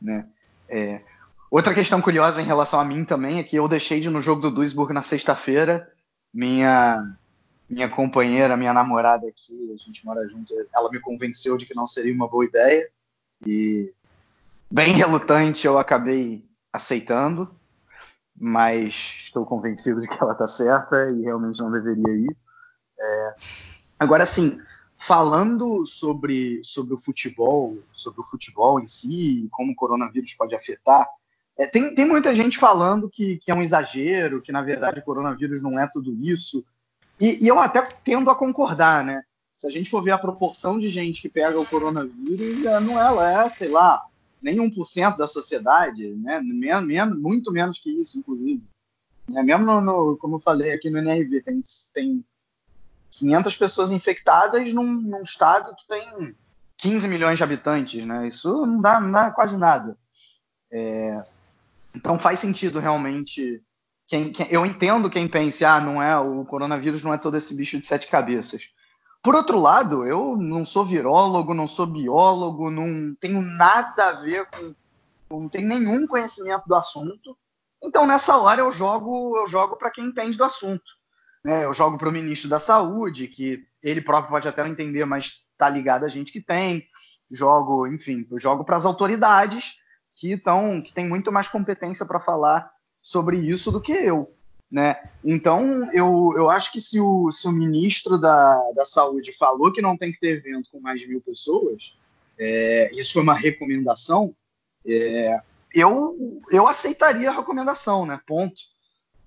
[0.02, 0.26] Né?
[0.70, 1.02] É,
[1.50, 4.22] outra questão curiosa em relação a mim também é que eu deixei de ir no
[4.22, 5.92] jogo do Duisburg na sexta-feira.
[6.34, 7.14] Minha,
[7.70, 11.88] minha companheira, minha namorada aqui, a gente mora junto, ela me convenceu de que não
[11.88, 12.90] seria uma boa ideia.
[13.46, 13.92] E
[14.70, 17.50] bem relutante eu acabei aceitando,
[18.36, 22.38] mas estou convencido de que ela está certa e realmente não deveria ir.
[23.00, 23.36] É,
[24.00, 24.62] agora, sim,
[24.98, 31.08] falando sobre, sobre o futebol, sobre o futebol em si, como o coronavírus pode afetar,
[31.58, 35.04] é, tem, tem muita gente falando que, que é um exagero, que na verdade o
[35.04, 36.66] coronavírus não é tudo isso.
[37.20, 39.24] E, e eu até tendo a concordar, né?
[39.56, 43.00] Se a gente for ver a proporção de gente que pega o coronavírus, é, não
[43.00, 44.04] ela é, sei lá,
[44.40, 46.40] nem 1% da sociedade, né?
[46.42, 48.62] Men, men, muito menos que isso, inclusive.
[49.36, 52.26] É, mesmo no, no, como eu falei aqui no NRV, tem, tem
[53.18, 56.36] 500 pessoas infectadas num, num, estado que tem
[56.78, 58.28] 15 milhões de habitantes, né?
[58.28, 59.98] Isso não dá, não dá quase nada.
[60.72, 61.24] É,
[61.96, 63.62] então faz sentido realmente.
[64.06, 67.54] Quem, quem, eu entendo quem pense, ah, não é o coronavírus não é todo esse
[67.56, 68.70] bicho de sete cabeças.
[69.22, 74.46] Por outro lado, eu não sou virólogo, não sou biólogo, não tenho nada a ver
[74.46, 74.74] com,
[75.30, 77.38] não tenho nenhum conhecimento do assunto.
[77.84, 80.98] Então nessa hora eu jogo, eu jogo para quem entende do assunto.
[81.48, 81.64] Né?
[81.64, 85.46] Eu jogo para o ministro da Saúde, que ele próprio pode até não entender, mas
[85.54, 86.86] está ligado a gente que tem.
[87.32, 89.78] Jogo, enfim, eu jogo para as autoridades
[90.12, 92.70] que estão, que têm muito mais competência para falar
[93.02, 94.30] sobre isso do que eu.
[94.70, 94.98] Né?
[95.24, 99.82] Então, eu, eu acho que se o, se o ministro da, da Saúde falou que
[99.82, 101.96] não tem que ter evento com mais de mil pessoas,
[102.38, 104.36] é, isso foi uma recomendação,
[104.86, 105.40] é,
[105.74, 108.20] eu, eu aceitaria a recomendação, né?
[108.28, 108.60] Ponto.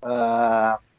[0.03, 0.90] Uh,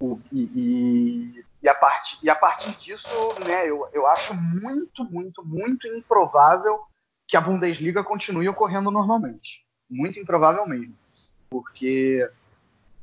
[0.00, 3.08] e, e, e, a partir, e a partir disso,
[3.44, 6.80] né, eu, eu acho muito, muito, muito improvável
[7.26, 9.64] que a Bundesliga continue ocorrendo normalmente.
[9.88, 10.94] muito improvável mesmo.
[11.48, 12.26] Porque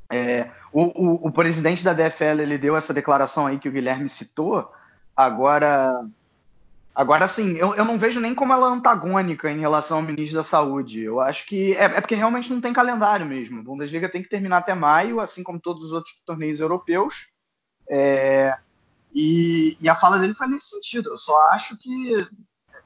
[0.09, 4.09] é, o, o, o, presidente da DFL ele deu essa declaração aí que o Guilherme
[4.09, 4.71] citou.
[5.15, 6.05] Agora,
[6.93, 10.37] agora sim, eu, eu não vejo nem como ela é antagônica em relação ao ministro
[10.37, 11.03] da Saúde.
[11.03, 13.59] Eu acho que é, é porque realmente não tem calendário mesmo.
[13.59, 17.31] A Bundesliga tem que terminar até maio, assim como todos os outros torneios europeus.
[17.89, 18.57] É,
[19.13, 21.09] e, e, a fala dele foi nesse sentido.
[21.09, 22.27] Eu só acho que,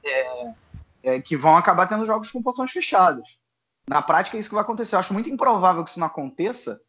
[0.04, 0.54] é,
[1.02, 3.40] é, que vão acabar tendo jogos com portões fechados.
[3.88, 4.96] Na prática, é isso que vai acontecer.
[4.96, 6.80] Eu acho muito improvável que isso não aconteça,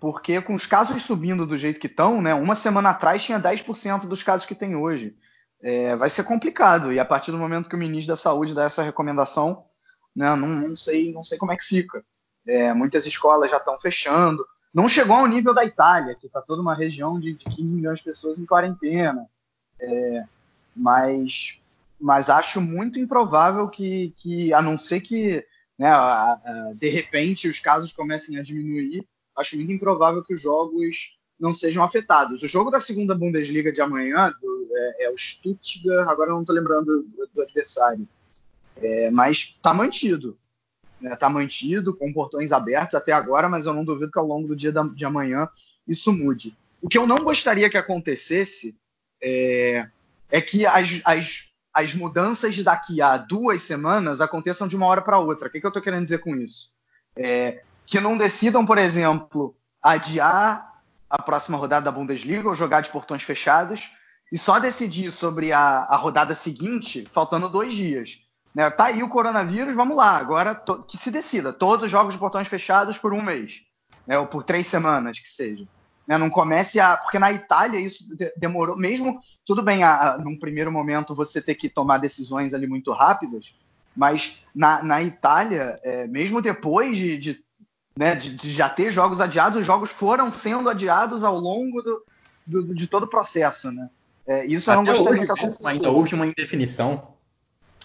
[0.00, 4.06] porque com os casos subindo do jeito que estão, né, uma semana atrás tinha 10%
[4.06, 5.14] dos casos que tem hoje.
[5.62, 6.92] É, vai ser complicado.
[6.92, 9.64] E a partir do momento que o ministro da Saúde dá essa recomendação,
[10.14, 12.04] né, não, não, sei, não sei como é que fica.
[12.46, 14.46] É, muitas escolas já estão fechando.
[14.72, 17.98] Não chegou ao nível da Itália, que está toda uma região de, de 15 milhões
[17.98, 19.26] de pessoas em quarentena.
[19.80, 20.24] É,
[20.74, 21.60] mas,
[21.98, 25.44] mas acho muito improvável que, que a não ser que
[25.78, 30.40] né, a, a, de repente os casos comecem a diminuir, acho muito improvável que os
[30.40, 32.42] jogos não sejam afetados.
[32.42, 36.54] O jogo da segunda Bundesliga de amanhã do, é, é, o Stuttgart, agora não estou
[36.54, 38.06] lembrando do, do adversário,
[38.76, 40.38] é, mas está mantido
[40.96, 44.26] está né, tá mantido com portões abertos até agora, mas eu não duvido que ao
[44.26, 45.48] longo do dia da, de amanhã
[45.86, 46.56] isso mude.
[46.80, 48.76] O que eu não gostaria que acontecesse
[49.22, 49.88] é,
[50.30, 55.18] é que as, as, as mudanças daqui a duas semanas aconteçam de uma hora para
[55.18, 55.48] outra.
[55.48, 56.74] O que, que eu estou querendo dizer com isso?
[57.16, 60.75] É, que não decidam, por exemplo, adiar
[61.08, 63.90] a próxima rodada da Bundesliga ou jogar de portões fechados
[64.32, 68.26] e só decidir sobre a, a rodada seguinte faltando dois dias.
[68.54, 68.70] Né?
[68.70, 70.16] Tá aí o coronavírus, vamos lá.
[70.16, 70.54] Agora
[70.88, 71.52] que se decida.
[71.52, 73.60] Todos os jogos de portões fechados por um mês.
[74.06, 74.18] Né?
[74.18, 75.66] Ou por três semanas, que seja.
[76.06, 76.16] Né?
[76.16, 76.96] Não comece a.
[76.96, 78.04] Porque na Itália isso
[78.36, 78.76] demorou.
[78.76, 79.18] Mesmo.
[79.44, 83.54] Tudo bem, a, a, num primeiro momento você ter que tomar decisões ali muito rápidas.
[83.94, 87.44] Mas na, na Itália, é, mesmo depois de, de,
[87.96, 92.02] né, de, de, já ter jogos adiados, os jogos foram sendo adiados ao longo do,
[92.46, 93.72] do de todo o processo.
[93.72, 93.88] Né?
[94.26, 95.66] É, isso Até eu não gostaria hoje, que acontecesse.
[95.66, 97.16] Ainda houve uma indefinição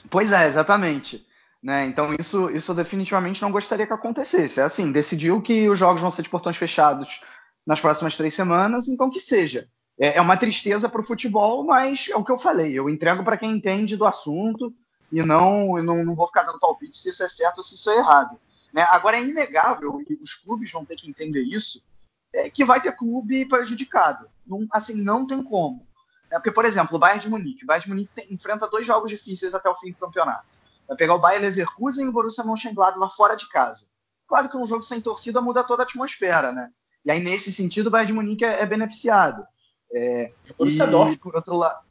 [0.10, 1.26] Pois é, exatamente.
[1.62, 1.86] Né?
[1.86, 4.60] Então isso, isso definitivamente não gostaria que acontecesse.
[4.60, 7.22] É assim, decidiu que os jogos vão ser de portões fechados
[7.66, 9.68] nas próximas três semanas, então que seja.
[10.00, 12.74] É, é uma tristeza para o futebol, mas é o que eu falei.
[12.74, 14.74] Eu entrego para quem entende do assunto
[15.12, 17.76] e não, eu não, não vou ficar dando palpite se isso é certo ou se
[17.76, 18.40] isso é errado.
[18.74, 18.86] Né?
[18.92, 21.86] Agora é inegável e os clubes vão ter que entender isso,
[22.34, 24.30] é, que vai ter clube prejudicado.
[24.46, 25.86] Não, assim, não tem como.
[26.32, 27.64] É porque, por exemplo, o Bayern de Munique.
[27.64, 30.48] O Bayern de Munique tem, enfrenta dois jogos difíceis até o fim do campeonato.
[30.88, 33.88] Vai pegar o Bayern Leverkusen e o Borussia Mönchengladbach fora de casa.
[34.28, 36.72] Claro que um jogo sem torcida muda toda a atmosfera, né?
[37.04, 39.46] E aí, nesse sentido, o Bayern de Munique é, é beneficiado.
[39.94, 41.18] É, Borussia e, Dortmund.
[41.18, 41.84] por outro lado...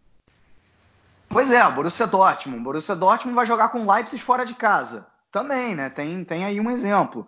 [1.29, 2.61] Pois é, o Borussia Dortmund.
[2.61, 5.07] O Borussia Dortmund vai jogar com o Leipzig fora de casa.
[5.31, 5.89] Também, né?
[5.91, 7.27] Tem, tem aí um exemplo.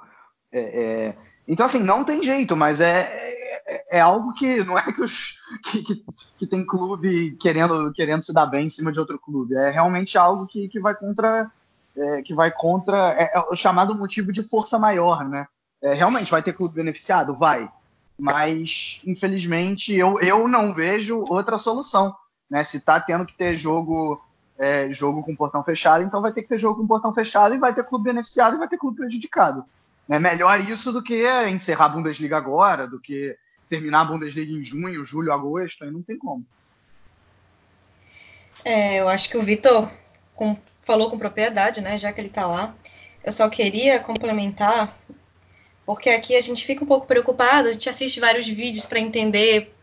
[0.51, 1.17] É, é...
[1.47, 3.33] Então, assim, não tem jeito, mas é,
[3.67, 6.05] é, é, algo que não é que, os, que, que,
[6.39, 9.55] que, tem clube querendo, querendo se dar bem em cima de outro clube.
[9.55, 11.51] É realmente algo que, que vai contra.
[11.97, 13.13] É, que vai contra.
[13.13, 15.47] É, é, o chamado motivo de força maior, né?
[15.83, 17.37] É, realmente vai ter clube beneficiado?
[17.37, 17.71] Vai.
[18.19, 22.15] Mas, infelizmente, eu, eu não vejo outra solução.
[22.49, 22.63] Né?
[22.63, 24.23] Se está tendo que ter jogo.
[24.65, 27.59] É, jogo com portão fechado, então vai ter que ter jogo com portão fechado e
[27.59, 29.65] vai ter clube beneficiado e vai ter clube prejudicado.
[30.09, 33.37] É melhor isso do que encerrar a Bundesliga agora, do que
[33.69, 36.47] terminar a Bundesliga em junho, julho, agosto, aí não tem como.
[38.65, 39.91] É, eu acho que o Vitor
[40.83, 41.99] falou com propriedade, né?
[41.99, 42.73] Já que ele está lá.
[43.25, 44.97] Eu só queria complementar,
[45.85, 49.75] porque aqui a gente fica um pouco preocupado, a gente assiste vários vídeos para entender,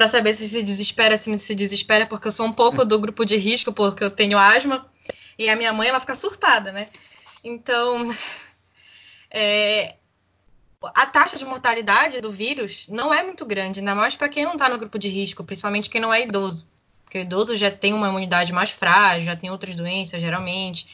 [0.00, 3.22] para saber se se desespera, se se desespera, porque eu sou um pouco do grupo
[3.22, 4.90] de risco, porque eu tenho asma,
[5.38, 6.86] e a minha mãe ela fica surtada, né?
[7.44, 8.08] Então,
[9.30, 9.96] é,
[10.82, 14.54] a taxa de mortalidade do vírus não é muito grande, ainda mais para quem não
[14.54, 16.66] está no grupo de risco, principalmente quem não é idoso.
[17.04, 20.88] Porque o idoso já tem uma imunidade mais frágil, já tem outras doenças, geralmente.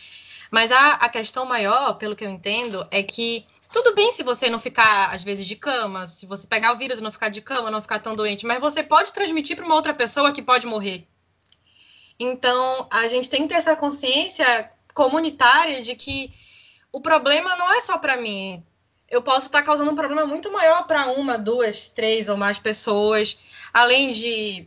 [0.51, 3.47] Mas a, a questão maior, pelo que eu entendo, é que
[3.83, 6.99] tudo bem se você não ficar, às vezes, de cama, se você pegar o vírus
[6.99, 9.75] e não ficar de cama, não ficar tão doente, mas você pode transmitir para uma
[9.75, 11.07] outra pessoa que pode morrer.
[12.19, 16.33] Então, a gente tem que ter essa consciência comunitária de que
[16.91, 18.65] o problema não é só para mim
[19.11, 23.39] eu posso estar causando um problema muito maior para uma, duas, três ou mais pessoas,
[23.75, 24.67] além de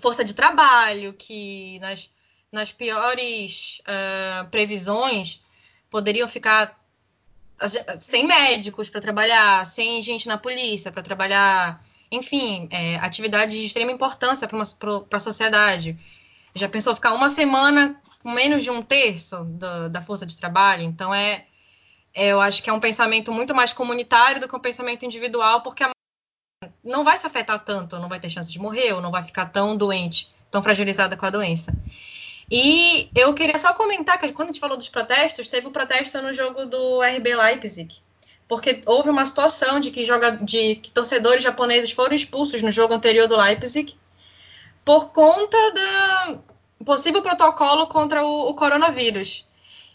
[0.00, 2.08] força de trabalho, que nas,
[2.52, 5.42] nas piores uh, previsões
[5.90, 6.85] poderiam ficar
[8.00, 13.92] sem médicos para trabalhar, sem gente na polícia para trabalhar, enfim, é, atividades de extrema
[13.92, 15.98] importância para a sociedade.
[16.54, 20.82] Já pensou ficar uma semana com menos de um terço do, da força de trabalho?
[20.82, 21.46] Então é
[22.14, 25.84] eu acho que é um pensamento muito mais comunitário do que um pensamento individual, porque
[25.84, 25.90] a
[26.82, 29.46] não vai se afetar tanto, não vai ter chance de morrer, ou não vai ficar
[29.46, 31.76] tão doente, tão fragilizada com a doença.
[32.50, 36.20] E eu queria só comentar que quando a gente falou dos protestos, teve um protesto
[36.22, 37.96] no jogo do RB Leipzig,
[38.46, 42.94] porque houve uma situação de que, joga, de que torcedores japoneses foram expulsos no jogo
[42.94, 43.96] anterior do Leipzig
[44.84, 49.44] por conta do possível protocolo contra o, o coronavírus.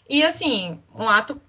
[0.08, 1.40] E assim, um ato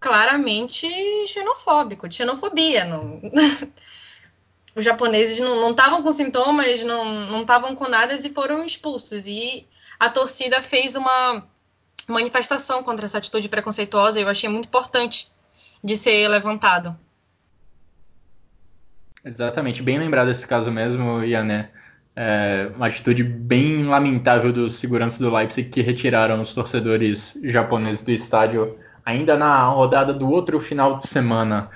[0.00, 0.88] claramente
[1.28, 2.84] xenofóbico, xenofobia.
[2.84, 3.20] Não...
[4.74, 9.26] Os japoneses não estavam com sintomas, não estavam com nada e foram expulsos.
[9.26, 9.66] E
[10.00, 11.44] a torcida fez uma
[12.08, 15.30] manifestação contra essa atitude preconceituosa e eu achei muito importante
[15.84, 16.96] de ser levantado.
[19.22, 21.70] Exatamente, bem lembrado esse caso mesmo, Iané.
[22.16, 28.10] É uma atitude bem lamentável dos seguranças do Leipzig que retiraram os torcedores japoneses do
[28.10, 31.70] estádio ainda na rodada do outro final de semana.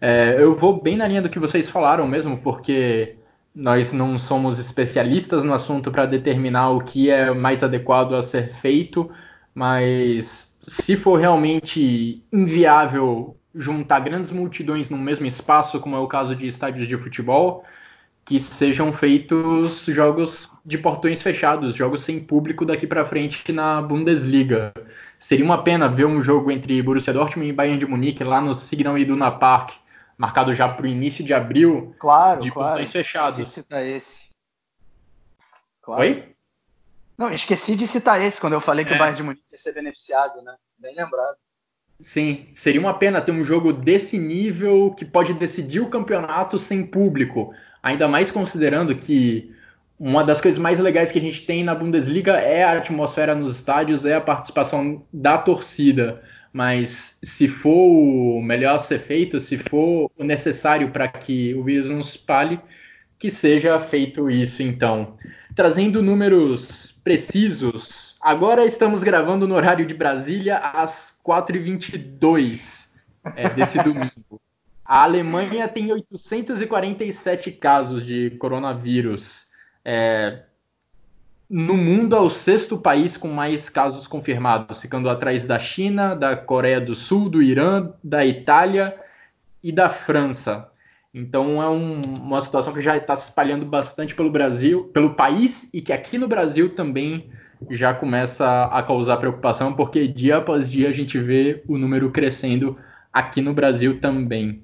[0.00, 3.16] É, eu vou bem na linha do que vocês falaram mesmo, porque
[3.58, 8.52] nós não somos especialistas no assunto para determinar o que é mais adequado a ser
[8.52, 9.10] feito,
[9.52, 16.36] mas se for realmente inviável juntar grandes multidões no mesmo espaço, como é o caso
[16.36, 17.64] de estádios de futebol,
[18.24, 24.72] que sejam feitos jogos de portões fechados, jogos sem público daqui para frente na Bundesliga.
[25.18, 28.54] Seria uma pena ver um jogo entre Borussia Dortmund e Bayern de Munique lá no
[28.54, 29.72] Signal Iduna Park
[30.18, 32.70] marcado já para o início de abril, claro, de claro.
[32.70, 33.38] portões fechados.
[33.38, 34.28] Esqueci de citar esse.
[35.80, 36.02] Claro.
[36.02, 36.34] Oi?
[37.16, 38.96] Não, esqueci de citar esse quando eu falei que é.
[38.96, 40.54] o Bayern de Munique ia ser beneficiado, né?
[40.76, 41.36] Bem lembrado.
[42.00, 46.86] Sim, seria uma pena ter um jogo desse nível que pode decidir o campeonato sem
[46.86, 47.52] público.
[47.82, 49.52] Ainda mais considerando que
[49.98, 53.56] uma das coisas mais legais que a gente tem na Bundesliga é a atmosfera nos
[53.56, 56.22] estádios, é a participação da torcida
[56.52, 61.62] mas se for o melhor a ser feito, se for o necessário para que o
[61.62, 62.60] vírus não se espalhe,
[63.18, 65.16] que seja feito isso então.
[65.54, 72.88] Trazendo números precisos, agora estamos gravando no horário de Brasília às 4h22
[73.34, 74.40] é, desse domingo.
[74.84, 79.48] A Alemanha tem 847 casos de coronavírus.
[79.84, 80.44] É,
[81.48, 86.36] no mundo é o sexto país com mais casos confirmados, ficando atrás da China, da
[86.36, 88.94] Coreia do Sul, do Irã, da Itália
[89.62, 90.70] e da França.
[91.12, 95.72] Então é um, uma situação que já está se espalhando bastante pelo Brasil, pelo país
[95.72, 97.30] e que aqui no Brasil também
[97.70, 102.78] já começa a causar preocupação, porque dia após dia a gente vê o número crescendo
[103.12, 104.62] aqui no Brasil também.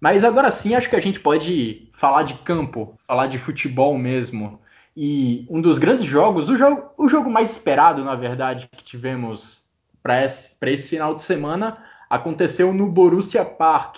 [0.00, 4.60] Mas agora sim, acho que a gente pode falar de campo, falar de futebol mesmo.
[5.00, 9.62] E um dos grandes jogos, o jogo, o jogo mais esperado, na verdade, que tivemos
[10.02, 11.78] para esse, esse final de semana,
[12.10, 13.94] aconteceu no Borussia Park.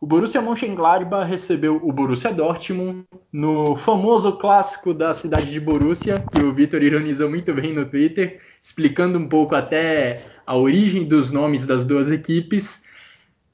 [0.00, 6.38] O Borussia Mönchengladbach recebeu o Borussia Dortmund no famoso clássico da cidade de Borussia, que
[6.38, 11.66] o Vitor ironizou muito bem no Twitter, explicando um pouco até a origem dos nomes
[11.66, 12.83] das duas equipes.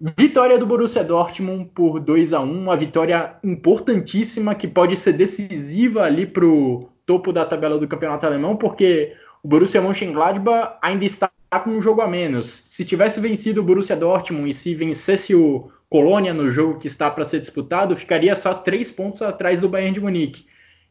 [0.02, 6.04] Vitória do Borussia Dortmund por 2 a 1 uma vitória importantíssima que pode ser decisiva
[6.04, 11.30] ali para o topo da tabela do campeonato alemão, porque o Borussia Mönchengladbach ainda está
[11.62, 12.62] com um jogo a menos.
[12.64, 17.10] Se tivesse vencido o Borussia Dortmund e se vencesse o Colônia no jogo que está
[17.10, 20.46] para ser disputado, ficaria só três pontos atrás do Bayern de Munique.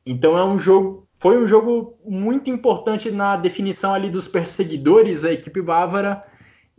[0.06, 5.34] Então é um jogo, foi um jogo muito importante na definição ali dos perseguidores da
[5.34, 6.24] equipe bávara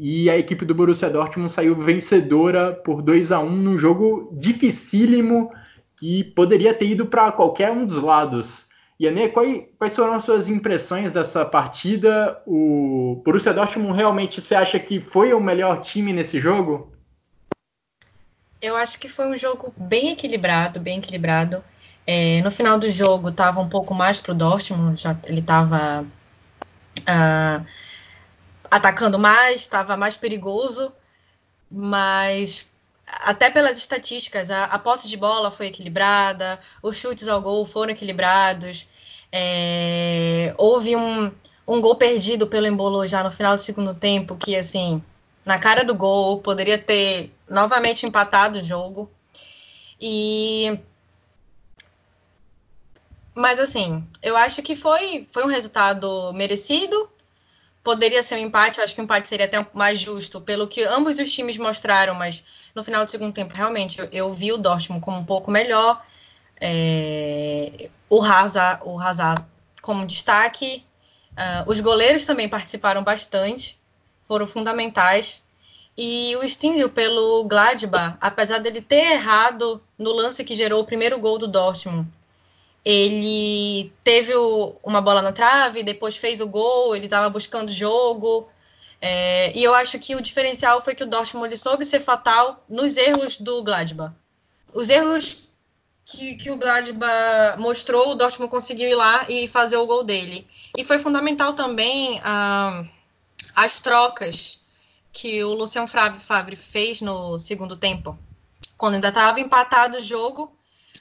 [0.02, 5.52] e a equipe do Borussia Dortmund saiu vencedora por 2 a 1 num jogo dificílimo
[5.94, 8.70] que poderia ter ido para qualquer um dos lados.
[8.98, 12.40] Yanê, quais, quais foram as suas impressões dessa partida?
[12.46, 16.90] O Borussia Dortmund realmente você acha que foi o melhor time nesse jogo?
[18.62, 21.62] Eu acho que foi um jogo bem equilibrado, bem equilibrado.
[22.06, 26.02] É, no final do jogo estava um pouco mais para o Dortmund, já, ele estava
[26.02, 26.06] uh,
[27.06, 27.62] ah,
[28.70, 30.92] atacando mais, estava mais perigoso,
[31.70, 32.66] mas
[33.06, 37.92] até pelas estatísticas, a, a, posse de bola foi equilibrada, os chutes ao gol foram
[37.92, 38.86] equilibrados,
[39.32, 41.30] é, houve um,
[41.66, 45.02] um gol perdido pelo Embolo já no final do segundo tempo, que assim,
[45.44, 49.10] na cara do gol, poderia ter novamente empatado o jogo.
[50.00, 50.78] E
[53.34, 57.08] mas assim, eu acho que foi, foi um resultado merecido.
[57.82, 60.82] Poderia ser um empate, acho que o um empate seria até mais justo, pelo que
[60.84, 64.58] ambos os times mostraram, mas no final do segundo tempo, realmente, eu, eu vi o
[64.58, 66.04] Dortmund como um pouco melhor.
[66.60, 69.44] É, o Hazard, o Hazard
[69.80, 70.84] como destaque.
[71.32, 73.80] Uh, os goleiros também participaram bastante,
[74.28, 75.42] foram fundamentais.
[75.96, 81.18] E o Stindl pelo Gladbach, apesar dele ter errado no lance que gerou o primeiro
[81.18, 82.08] gol do Dortmund,
[82.84, 84.32] ele teve
[84.82, 88.48] uma bola na trave, depois fez o gol, ele estava buscando jogo.
[89.00, 92.96] É, e eu acho que o diferencial foi que o Dortmund soube ser fatal nos
[92.96, 94.14] erros do Gladbach.
[94.72, 95.48] Os erros
[96.04, 100.46] que, que, o Gladbach mostrou, o Dortmund conseguiu ir lá e fazer o gol dele.
[100.76, 102.84] E foi fundamental também ah,
[103.54, 104.58] as trocas
[105.12, 108.18] que o Luciano Favre fez no segundo tempo.
[108.76, 110.52] Quando ainda estava empatado o jogo,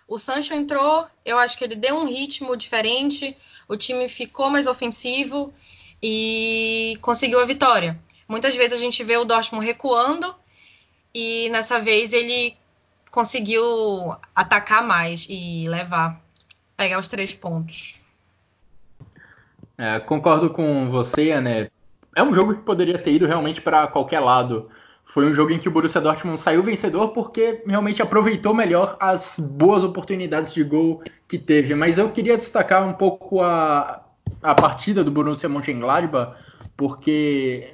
[0.09, 3.37] o Sancho entrou, eu acho que ele deu um ritmo diferente,
[3.67, 5.53] o time ficou mais ofensivo
[6.01, 7.97] e conseguiu a vitória.
[8.27, 10.33] Muitas vezes a gente vê o Dortmund recuando
[11.13, 12.57] e nessa vez ele
[13.11, 13.63] conseguiu
[14.35, 16.19] atacar mais e levar,
[16.75, 18.01] pegar os três pontos.
[19.77, 21.69] É, concordo com você, né?
[22.15, 24.69] É um jogo que poderia ter ido realmente para qualquer lado
[25.09, 29.39] foi um jogo em que o Borussia Dortmund saiu vencedor porque realmente aproveitou melhor as
[29.39, 31.73] boas oportunidades de gol que teve.
[31.73, 34.05] Mas eu queria destacar um pouco a,
[34.39, 36.37] a partida do Borussia Mönchengladbach
[36.77, 37.73] porque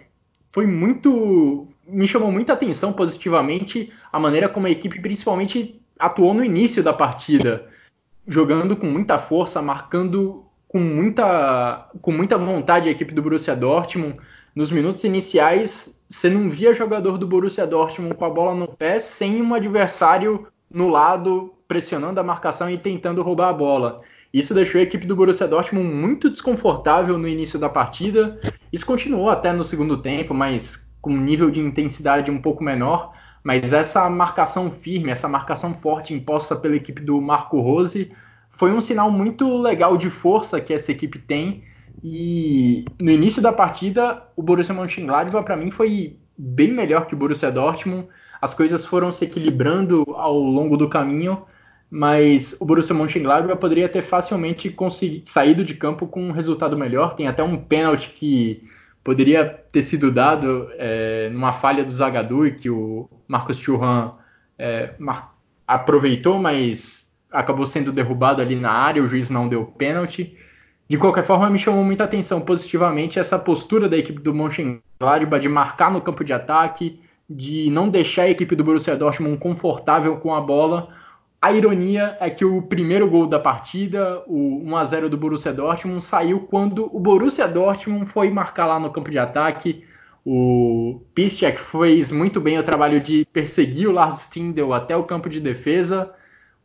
[0.49, 6.43] foi muito me chamou muita atenção positivamente a maneira como a equipe principalmente atuou no
[6.43, 7.67] início da partida,
[8.25, 14.19] jogando com muita força, marcando com muita com muita vontade a equipe do Borussia Dortmund
[14.55, 18.99] nos minutos iniciais você não via jogador do Borussia Dortmund com a bola no pé
[18.99, 24.01] sem um adversário no lado pressionando a marcação e tentando roubar a bola.
[24.33, 28.39] Isso deixou a equipe do Borussia Dortmund muito desconfortável no início da partida.
[28.71, 33.13] Isso continuou até no segundo tempo, mas com um nível de intensidade um pouco menor.
[33.43, 38.11] Mas essa marcação firme, essa marcação forte imposta pela equipe do Marco Rose
[38.49, 41.63] foi um sinal muito legal de força que essa equipe tem
[42.03, 47.17] e no início da partida, o Borussia Mönchengladbach para mim foi bem melhor que o
[47.17, 48.07] Borussia Dortmund.
[48.41, 51.43] As coisas foram se equilibrando ao longo do caminho,
[51.89, 54.75] mas o Borussia Mönchengladbach poderia ter facilmente
[55.23, 57.15] saído de campo com um resultado melhor.
[57.15, 58.63] Tem até um pênalti que
[59.03, 64.11] poderia ter sido dado é, numa falha do Zagadou que o Marcos Churran
[64.57, 64.95] é,
[65.67, 69.03] aproveitou, mas acabou sendo derrubado ali na área.
[69.03, 70.37] O juiz não deu pênalti.
[70.87, 75.49] De qualquer forma, me chamou muita atenção positivamente essa postura da equipe do Mönchengladbach de
[75.49, 80.33] marcar no campo de ataque, de não deixar a equipe do Borussia Dortmund confortável com
[80.33, 80.89] a bola.
[81.41, 85.51] A ironia é que o primeiro gol da partida, o 1 a 0 do Borussia
[85.51, 89.83] Dortmund, saiu quando o Borussia Dortmund foi marcar lá no campo de ataque.
[90.23, 95.29] O Piszczek fez muito bem o trabalho de perseguir o Lars Stindl até o campo
[95.29, 96.11] de defesa.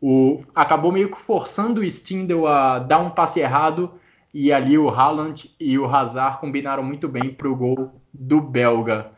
[0.01, 3.91] O, acabou meio que forçando o Stindl a dar um passe errado
[4.33, 9.11] e ali o Haaland e o Hazard combinaram muito bem para o gol do belga.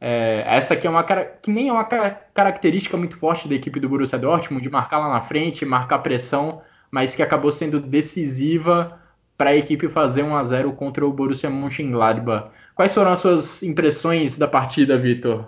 [0.00, 3.88] É, essa aqui é uma que nem é uma característica muito forte da equipe do
[3.88, 9.00] Borussia Dortmund de marcar lá na frente, marcar pressão, mas que acabou sendo decisiva
[9.36, 12.50] para a equipe fazer 1 a 0 contra o Borussia Mönchengladbach.
[12.74, 15.46] Quais foram as suas impressões da partida, Vitor?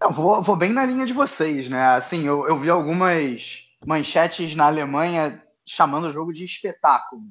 [0.00, 1.82] Eu vou, vou, bem na linha de vocês, né?
[1.88, 7.22] Assim, eu, eu vi algumas manchetes na Alemanha chamando o jogo de espetáculo.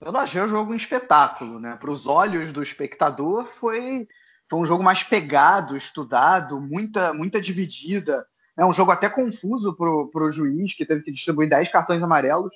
[0.00, 1.76] Eu não achei o jogo um espetáculo, né?
[1.76, 4.08] Para os olhos do espectador foi,
[4.48, 8.26] foi um jogo mais pegado, estudado, muita, muita dividida.
[8.56, 12.52] É um jogo até confuso para o juiz, que teve que distribuir 10 cartões amarelos,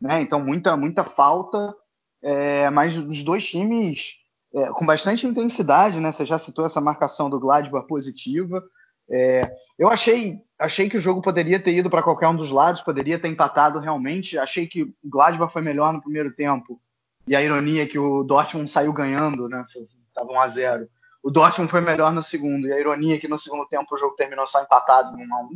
[0.00, 0.22] né?
[0.22, 1.74] Então muita, muita falta.
[2.22, 4.14] É, mas os dois times
[4.54, 6.10] é, com bastante intensidade, né?
[6.10, 8.64] Você já citou essa marcação do Gladbach positiva.
[9.10, 12.82] É, eu achei, achei que o jogo poderia ter ido para qualquer um dos lados,
[12.82, 14.38] poderia ter empatado realmente.
[14.38, 16.80] Achei que o Gladbach foi melhor no primeiro tempo.
[17.26, 19.64] E a ironia é que o Dortmund saiu ganhando, né?
[20.08, 20.88] Estava 1 a 0.
[21.22, 22.68] O Dortmund foi melhor no segundo.
[22.68, 25.34] E a ironia é que no segundo tempo o jogo terminou só empatado em 1
[25.34, 25.48] a 1.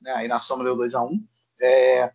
[0.00, 0.12] Né?
[0.12, 1.24] Aí na soma deu 2 a 1.
[1.60, 2.10] É,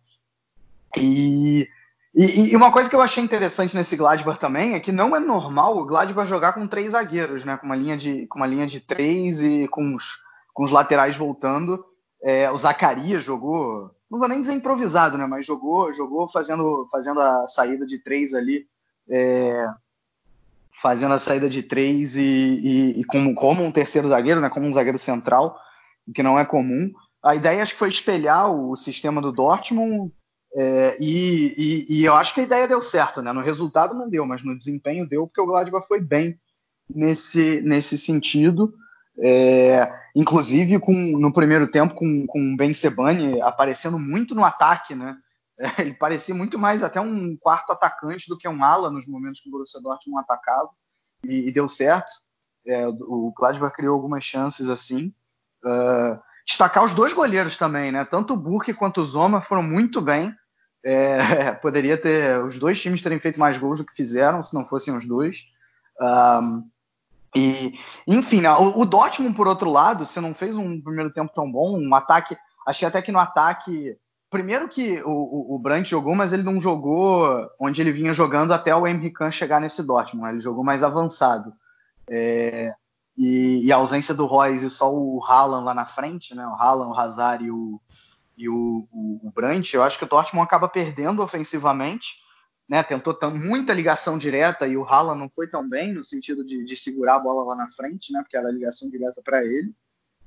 [0.96, 1.68] e,
[2.14, 5.20] e, e, uma coisa que eu achei interessante nesse Gladbach também é que não é
[5.20, 7.56] normal o Gladbach jogar com três zagueiros, né?
[7.56, 10.27] Com uma linha de, com uma linha de três e com os
[10.58, 11.84] com os laterais voltando.
[12.20, 15.24] É, o Zacarias jogou, não vou nem dizer improvisado, né?
[15.24, 18.66] Mas jogou, jogou fazendo, fazendo a saída de três ali,
[19.08, 19.68] é,
[20.82, 24.50] fazendo a saída de três e, e, e como, como, um terceiro zagueiro, né?
[24.50, 25.56] Como um zagueiro central,
[26.04, 26.90] o que não é comum.
[27.22, 30.12] A ideia acho que foi espelhar o sistema do Dortmund
[30.56, 33.32] é, e, e, eu acho que a ideia deu certo, né?
[33.32, 36.36] No resultado não deu, mas no desempenho deu, porque o Gladbach foi bem
[36.92, 38.74] nesse, nesse sentido.
[39.20, 44.94] É, inclusive com, no primeiro tempo com, com o Ben Sebani aparecendo muito no ataque,
[44.94, 45.16] né?
[45.58, 49.40] É, ele parecia muito mais até um quarto atacante do que um ala nos momentos
[49.40, 50.70] que o Borussia Dortmund atacava
[51.24, 52.10] e, e deu certo.
[52.66, 55.12] É, o Gladbach criou algumas chances assim.
[55.64, 58.04] Uh, destacar os dois goleiros também, né?
[58.04, 60.32] Tanto o Burke quanto o Zoma foram muito bem.
[60.84, 64.64] É, poderia ter os dois times terem feito mais gols do que fizeram, se não
[64.66, 65.44] fossem os dois.
[66.00, 66.68] Um,
[67.34, 71.32] e, enfim, né, o, o, Dortmund, por outro lado, você não fez um primeiro tempo
[71.32, 72.36] tão bom, um ataque.
[72.66, 73.96] Achei até que no ataque.
[74.30, 78.74] Primeiro que o, o, Brandt jogou, mas ele não jogou onde ele vinha jogando até
[78.74, 80.26] o Emre Can chegar nesse Dortmund.
[80.26, 80.32] Né?
[80.32, 81.52] Ele jogou mais avançado.
[82.10, 82.74] É,
[83.16, 86.46] e, e, a ausência do Royce e só o Haaland lá na frente, né?
[86.46, 87.80] O Haaland, o Hazard e o,
[88.36, 92.22] e o, o, o Brandt, eu acho que o Dortmund acaba perdendo ofensivamente.
[92.68, 96.62] Né, tentou muita ligação direta e o Haaland não foi tão bem no sentido de,
[96.64, 99.72] de segurar a bola lá na frente, né, porque era ligação direta para ele.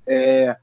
[0.07, 0.57] É,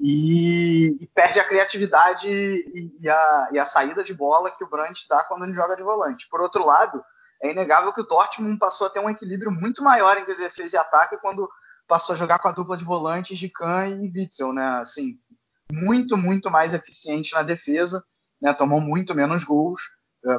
[0.00, 4.68] e, e, perde a criatividade e, e, a, e, a, saída de bola que o
[4.68, 6.28] Brandt dá quando ele joga de volante.
[6.30, 7.04] Por outro lado,
[7.42, 10.78] é inegável que o Dortmund passou a ter um equilíbrio muito maior entre defesa e
[10.78, 11.48] ataque quando
[11.86, 14.80] passou a jogar com a dupla de volantes de Kahn e Witzel, né?
[14.80, 15.18] Assim,
[15.70, 18.04] muito, muito mais eficiente na defesa,
[18.40, 18.52] né?
[18.54, 19.80] Tomou muito menos gols,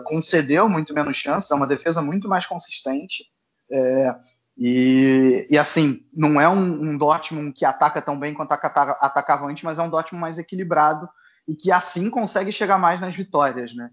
[0.05, 3.25] concedeu muito menos chances, é uma defesa muito mais consistente.
[3.71, 4.15] É,
[4.57, 9.63] e, e, assim, não é um, um, Dortmund que ataca tão bem quanto atacava antes,
[9.63, 11.07] mas é um Dortmund mais equilibrado
[11.47, 13.89] e que assim consegue chegar mais nas vitórias, né?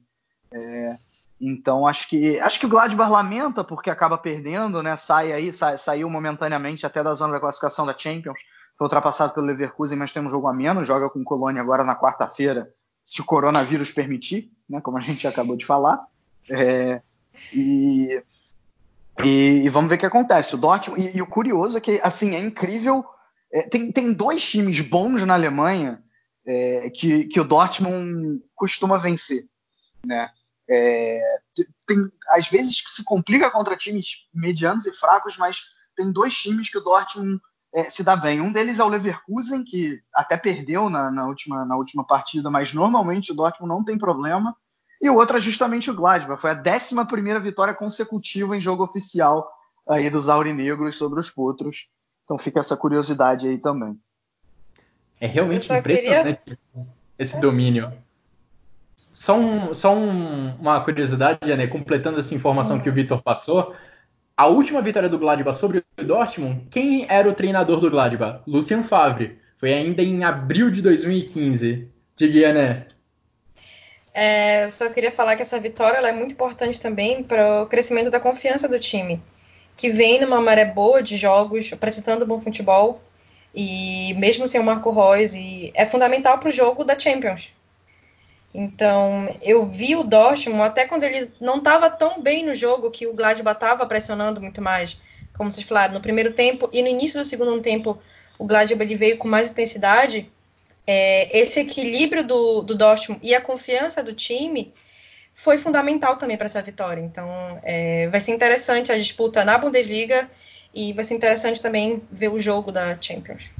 [0.52, 0.98] É,
[1.40, 4.96] então acho que acho que o Gladbach lamenta porque acaba perdendo, né?
[4.96, 8.38] Sai aí, sai, saiu momentaneamente até da zona da classificação da Champions,
[8.76, 11.84] foi ultrapassado pelo Leverkusen, mas tem um jogo a menos, joga com o Colônia agora
[11.84, 12.68] na quarta-feira,
[13.06, 14.80] se o coronavírus permitir, né?
[14.80, 16.04] Como a gente acabou de falar.
[16.50, 17.00] É,
[17.52, 18.20] e,
[19.22, 20.56] e, e, vamos ver o que acontece.
[20.56, 23.04] O Dortmund e, e o curioso é que assim é incrível.
[23.52, 26.02] É, tem, tem dois times bons na Alemanha
[26.44, 29.48] é, que, que o Dortmund costuma vencer,
[30.04, 30.28] né?
[30.68, 31.20] É,
[31.86, 31.98] tem,
[32.30, 35.60] às vezes se complica contra times medianos e fracos, mas
[35.94, 37.40] tem dois times que o Dortmund
[37.74, 38.40] é, se dá bem.
[38.40, 42.72] Um deles é o Leverkusen, que até perdeu na, na, última, na última partida, mas
[42.72, 44.56] normalmente o Dortmund não tem problema.
[45.00, 46.40] E o outro é justamente o Gladbach.
[46.40, 49.50] Foi a 11 vitória consecutiva em jogo oficial
[49.86, 51.88] aí dos aurinegros sobre os potros.
[52.24, 53.98] Então fica essa curiosidade aí também.
[55.20, 56.58] É realmente impressionante queria...
[57.18, 57.92] esse domínio.
[59.12, 61.66] Só, um, só um, uma curiosidade, né?
[61.66, 63.74] Completando essa informação que o Vitor passou.
[64.36, 68.42] A última vitória do Gladbach sobre o Dortmund, quem era o treinador do Gladbach?
[68.46, 69.38] Lucien Favre.
[69.58, 71.88] Foi ainda em abril de 2015.
[72.14, 72.86] Diga, né?
[74.12, 78.20] É, só queria falar que essa vitória é muito importante também para o crescimento da
[78.20, 79.22] confiança do time,
[79.74, 83.00] que vem numa maré boa de jogos, apresentando bom futebol,
[83.54, 85.32] e mesmo sem o Marco Reus,
[85.74, 87.52] é fundamental para o jogo da Champions.
[88.58, 93.06] Então, eu vi o Dortmund até quando ele não estava tão bem no jogo, que
[93.06, 94.98] o Gladbach estava pressionando muito mais,
[95.36, 97.98] como vocês falaram, no primeiro tempo e no início do segundo tempo,
[98.38, 100.32] o Gladbach ele veio com mais intensidade.
[100.86, 104.72] É, esse equilíbrio do, do Dortmund e a confiança do time
[105.34, 107.02] foi fundamental também para essa vitória.
[107.02, 107.28] Então,
[107.62, 110.30] é, vai ser interessante a disputa na Bundesliga
[110.72, 113.52] e vai ser interessante também ver o jogo da Champions.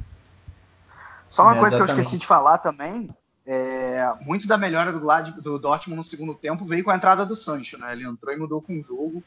[1.29, 3.07] Só uma é, coisa que eu esqueci de falar também
[3.47, 4.99] é, muito da melhora do,
[5.41, 7.93] do Dortmund no segundo tempo veio com a entrada do Sancho, né?
[7.93, 9.23] Ele entrou e mudou com o jogo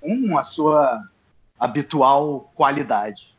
[0.00, 1.04] com a sua
[1.58, 3.32] habitual qualidade.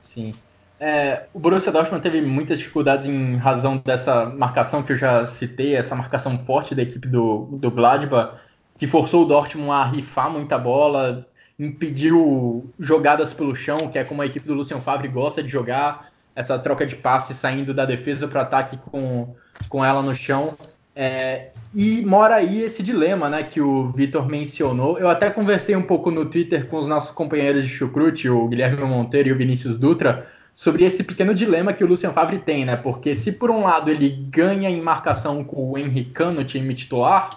[0.00, 0.34] Sim.
[0.80, 5.76] É, o Borussia Dortmund teve muitas dificuldades em razão dessa marcação que eu já citei,
[5.76, 8.40] essa marcação forte da equipe do, do Gladbach,
[8.76, 11.26] que forçou o Dortmund a rifar muita bola,
[11.58, 16.07] impediu jogadas pelo chão, que é como a equipe do Lucien Favre gosta de jogar
[16.38, 19.34] essa troca de passe saindo da defesa para o ataque com,
[19.68, 20.56] com ela no chão.
[20.94, 25.00] É, e mora aí esse dilema né, que o Vitor mencionou.
[25.00, 28.84] Eu até conversei um pouco no Twitter com os nossos companheiros de chucrute, o Guilherme
[28.84, 32.76] Monteiro e o Vinícius Dutra, sobre esse pequeno dilema que o Lucian Favre tem, né?
[32.76, 37.30] Porque se por um lado ele ganha em marcação com o Henrique no time titular,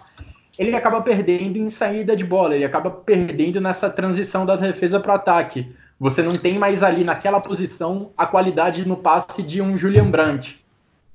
[0.60, 5.14] ele acaba perdendo em saída de bola, ele acaba perdendo nessa transição da defesa para
[5.14, 9.78] o ataque você não tem mais ali naquela posição a qualidade no passe de um
[9.78, 10.60] Julian Brandt,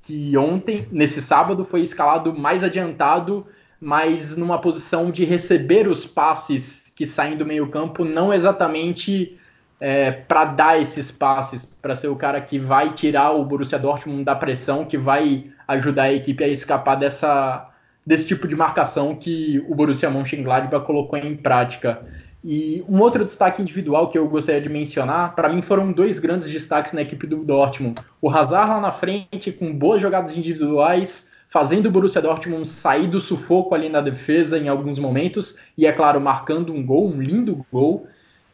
[0.00, 3.44] que ontem, nesse sábado, foi escalado mais adiantado,
[3.80, 9.36] mas numa posição de receber os passes que saem do meio-campo, não exatamente
[9.80, 14.22] é, para dar esses passes, para ser o cara que vai tirar o Borussia Dortmund
[14.22, 17.68] da pressão, que vai ajudar a equipe a escapar dessa,
[18.06, 22.06] desse tipo de marcação que o Borussia Mönchengladbach colocou em prática.
[22.48, 26.48] E um outro destaque individual que eu gostaria de mencionar, para mim foram dois grandes
[26.48, 28.00] destaques na equipe do Dortmund.
[28.22, 33.20] O Hazard lá na frente, com boas jogadas individuais, fazendo o Borussia Dortmund sair do
[33.20, 37.66] sufoco ali na defesa em alguns momentos, e é claro, marcando um gol, um lindo
[37.72, 38.06] gol.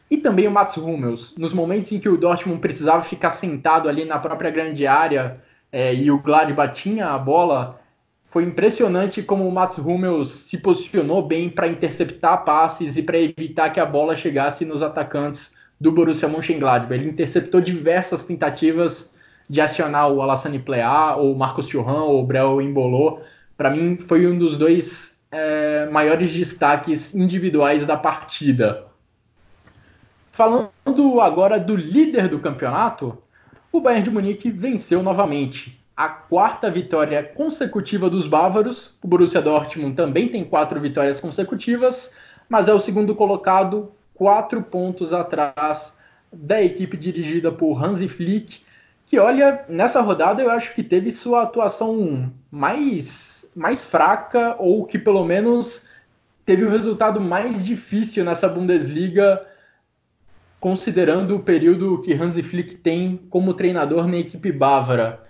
[0.09, 1.35] e também o Mats Hummels.
[1.37, 5.37] Nos momentos em que o Dortmund precisava ficar sentado ali na própria grande área
[5.71, 7.79] é, e o Gladbach tinha a bola,
[8.33, 13.69] foi impressionante como o Mats Hummels se posicionou bem para interceptar passes e para evitar
[13.69, 16.99] que a bola chegasse nos atacantes do Borussia Mönchengladbach.
[16.99, 22.59] Ele interceptou diversas tentativas de acionar o Alassane Plea, ou Marcos Churran, ou o Brel
[22.59, 23.21] Embolou.
[23.55, 28.87] Para mim, foi um dos dois é, maiores destaques individuais da partida.
[30.31, 33.15] Falando agora do líder do campeonato,
[33.71, 35.82] o Bayern de Munique venceu novamente.
[35.95, 38.97] A quarta vitória consecutiva dos bávaros.
[39.03, 42.15] O Borussia Dortmund também tem quatro vitórias consecutivas,
[42.49, 45.99] mas é o segundo colocado, quatro pontos atrás
[46.31, 48.61] da equipe dirigida por Hansi Flick,
[49.05, 54.97] que olha, nessa rodada eu acho que teve sua atuação mais, mais fraca, ou que
[54.97, 55.87] pelo menos
[56.43, 59.45] teve o resultado mais difícil nessa Bundesliga,
[60.59, 65.22] considerando o período que Hansi Flick tem como treinador na equipe bávara.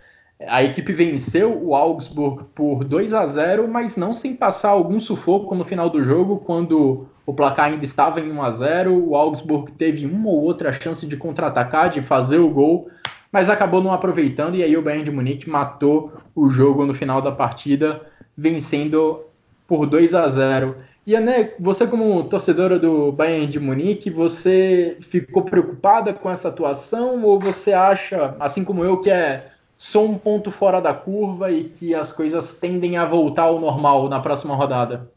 [0.47, 5.55] A equipe venceu o Augsburg por 2 a 0, mas não sem passar algum sufoco
[5.55, 9.09] no final do jogo, quando o placar ainda estava em 1 a 0.
[9.09, 12.89] O Augsburg teve uma ou outra chance de contra-atacar, de fazer o gol,
[13.31, 17.21] mas acabou não aproveitando e aí o Bayern de Munique matou o jogo no final
[17.21, 18.01] da partida,
[18.37, 19.21] vencendo
[19.67, 20.75] por 2 a 0.
[21.05, 27.23] E Ané, você como torcedora do Bayern de Munique, você ficou preocupada com essa atuação
[27.23, 29.47] ou você acha, assim como eu, que é
[29.83, 34.07] só um ponto fora da curva e que as coisas tendem a voltar ao normal
[34.07, 35.11] na próxima rodada?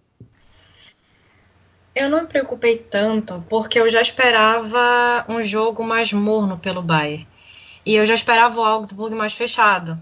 [1.94, 7.26] Eu não me preocupei tanto porque eu já esperava um jogo mais morno pelo Bayern.
[7.86, 9.96] E eu já esperava o Augsburg mais fechado.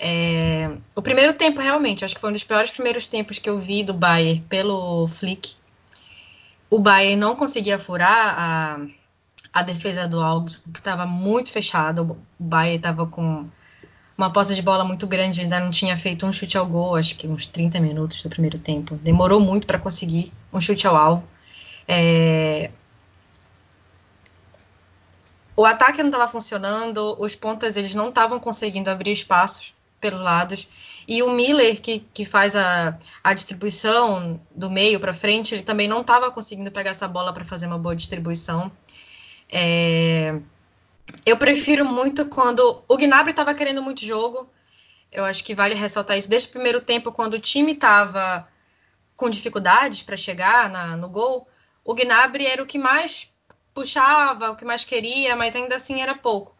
[0.00, 0.68] É...
[0.96, 3.84] O primeiro tempo, realmente, acho que foi um dos piores primeiros tempos que eu vi
[3.84, 5.54] do Bayern pelo Flick.
[6.68, 8.80] O Bayern não conseguia furar a,
[9.52, 12.02] a defesa do Augsburg, que estava muito fechada.
[12.02, 13.48] O Bayern estava com
[14.16, 17.16] uma posse de bola muito grande, ainda não tinha feito um chute ao gol, acho
[17.16, 18.96] que uns 30 minutos do primeiro tempo.
[18.96, 21.24] Demorou muito para conseguir um chute ao alvo.
[21.88, 22.70] É...
[25.56, 30.68] O ataque não estava funcionando, os pontas eles não estavam conseguindo abrir espaços pelos lados.
[31.06, 35.86] E o Miller, que, que faz a, a distribuição do meio para frente, ele também
[35.86, 38.70] não estava conseguindo pegar essa bola para fazer uma boa distribuição.
[39.50, 40.40] É...
[41.24, 44.50] Eu prefiro muito quando o Gnabry estava querendo muito jogo.
[45.10, 48.48] Eu acho que vale ressaltar isso desde o primeiro tempo, quando o time estava
[49.14, 51.46] com dificuldades para chegar na, no gol.
[51.84, 53.30] O Gnabry era o que mais
[53.74, 56.56] puxava, o que mais queria, mas ainda assim era pouco.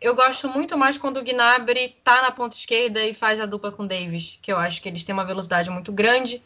[0.00, 3.72] Eu gosto muito mais quando o Gnabry tá na ponta esquerda e faz a dupla
[3.72, 6.42] com o Davis, que eu acho que eles têm uma velocidade muito grande.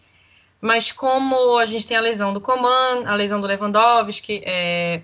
[0.60, 5.02] Mas como a gente tem a lesão do Coman, a lesão do Lewandowski, é,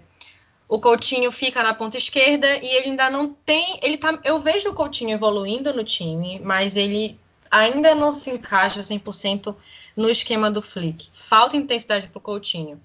[0.68, 3.80] o Coutinho fica na ponta esquerda e ele ainda não tem.
[3.82, 7.18] Ele tá, eu vejo o Coutinho evoluindo no time, mas ele
[7.50, 9.56] ainda não se encaixa 100%
[9.96, 11.08] no esquema do Flick.
[11.14, 12.78] Falta intensidade para o Coutinho.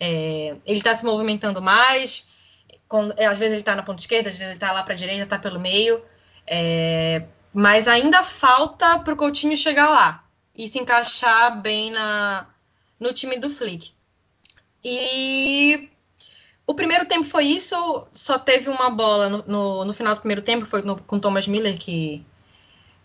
[0.00, 2.26] É, ele está se movimentando mais,
[2.88, 4.96] quando, às vezes ele está na ponta esquerda, às vezes ele está lá para a
[4.96, 6.02] direita, está pelo meio.
[6.44, 7.22] É,
[7.54, 12.48] mas ainda falta para o Coutinho chegar lá e se encaixar bem na,
[12.98, 13.92] no time do Flick.
[14.82, 15.88] E
[16.70, 20.40] o primeiro tempo foi isso, só teve uma bola no, no, no final do primeiro
[20.40, 22.24] tempo, foi no, com Thomas Miller, que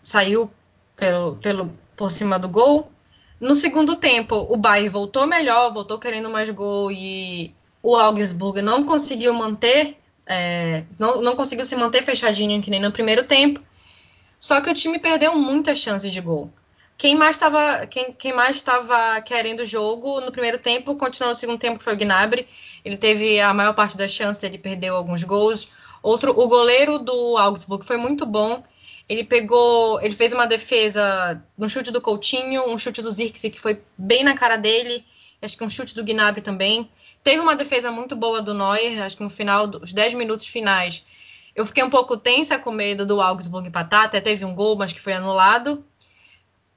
[0.00, 0.48] saiu
[0.94, 2.88] pelo, pelo, por cima do gol.
[3.40, 7.52] No segundo tempo, o Bayern voltou melhor, voltou querendo mais gol e
[7.82, 12.92] o Augsburg não conseguiu manter, é, não, não conseguiu se manter fechadinho que nem no
[12.92, 13.60] primeiro tempo.
[14.38, 16.52] Só que o time perdeu muitas chances de gol.
[16.98, 21.38] Quem mais estava quem, quem, mais estava querendo o jogo no primeiro tempo, continuou no
[21.38, 22.48] segundo tempo, foi o Gnabry.
[22.84, 25.68] Ele teve a maior parte das chances, ele perdeu alguns gols.
[26.02, 28.62] Outro, o goleiro do Augsburg foi muito bom.
[29.08, 33.60] Ele pegou, ele fez uma defesa no chute do Coutinho, um chute do Zirkzee que
[33.60, 35.04] foi bem na cara dele,
[35.40, 36.90] acho que um chute do Gnabry também.
[37.22, 41.04] Teve uma defesa muito boa do Neuer, acho que no final dos 10 minutos finais.
[41.54, 44.92] Eu fiquei um pouco tensa com medo do Augsburg empatar, até teve um gol, mas
[44.92, 45.84] que foi anulado.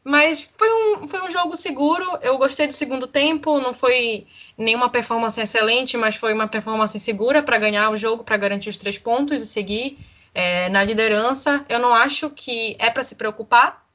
[0.03, 2.05] Mas foi um, foi um jogo seguro.
[2.21, 3.59] Eu gostei do segundo tempo.
[3.59, 4.27] Não foi
[4.57, 8.77] nenhuma performance excelente, mas foi uma performance segura para ganhar o jogo, para garantir os
[8.77, 9.97] três pontos e seguir
[10.33, 11.65] é, na liderança.
[11.67, 13.85] Eu não acho que é para se preocupar,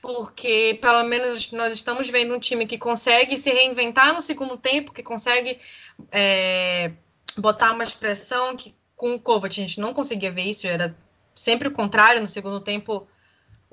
[0.00, 4.92] porque pelo menos nós estamos vendo um time que consegue se reinventar no segundo tempo,
[4.92, 5.58] que consegue
[6.10, 6.92] é,
[7.36, 10.96] botar uma expressão que com o Kovac a gente não conseguia ver isso, era
[11.34, 12.20] sempre o contrário.
[12.20, 13.06] No segundo tempo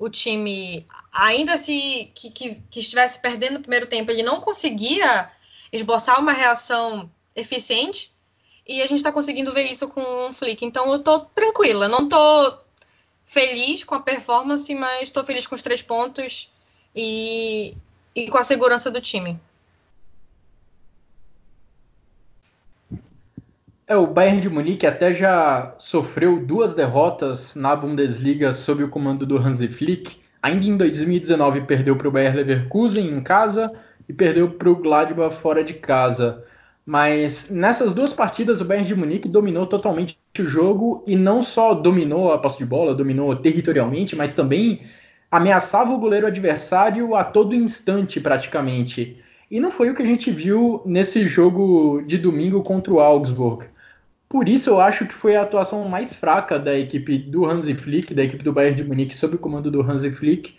[0.02, 5.30] o time, ainda se que, que, que, estivesse perdendo no primeiro tempo, ele não conseguia
[5.72, 8.12] esboçar uma reação eficiente.
[8.66, 10.64] e a gente está conseguindo ver isso com o Flick.
[10.64, 12.58] Então eu tô tranquila, não tô
[13.24, 16.50] feliz com a performance, mas estou feliz com os três pontos
[16.94, 17.76] e,
[18.12, 19.38] e com a segurança do time.
[23.92, 29.26] É, o Bayern de Munique até já sofreu duas derrotas na Bundesliga sob o comando
[29.26, 30.16] do Hansi Flick.
[30.42, 33.70] Ainda em 2019 perdeu para o Bayern Leverkusen em casa
[34.08, 36.42] e perdeu para o Gladbach fora de casa.
[36.86, 41.74] Mas nessas duas partidas o Bayern de Munique dominou totalmente o jogo e não só
[41.74, 44.86] dominou a posse de bola, dominou territorialmente, mas também
[45.30, 49.22] ameaçava o goleiro adversário a todo instante praticamente.
[49.50, 53.70] E não foi o que a gente viu nesse jogo de domingo contra o Augsburg.
[54.32, 58.14] Por isso eu acho que foi a atuação mais fraca da equipe do Hansi Flick,
[58.14, 60.54] da equipe do Bayern de Munique sob o comando do Hansi Flick,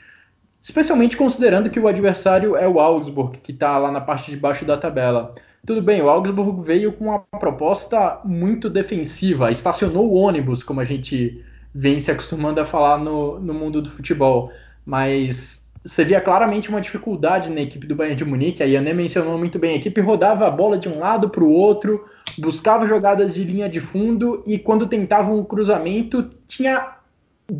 [0.61, 4.63] especialmente considerando que o adversário é o Augsburg, que está lá na parte de baixo
[4.63, 5.33] da tabela.
[5.65, 10.85] Tudo bem, o Augsburg veio com uma proposta muito defensiva, estacionou o ônibus, como a
[10.85, 11.43] gente
[11.73, 14.51] vem se acostumando a falar no, no mundo do futebol.
[14.85, 19.35] Mas você via claramente uma dificuldade na equipe do Bayern de Munique, a Yané mencionou
[19.35, 22.05] muito bem, a equipe rodava a bola de um lado para o outro,
[22.37, 26.97] buscava jogadas de linha de fundo e quando tentavam o cruzamento tinha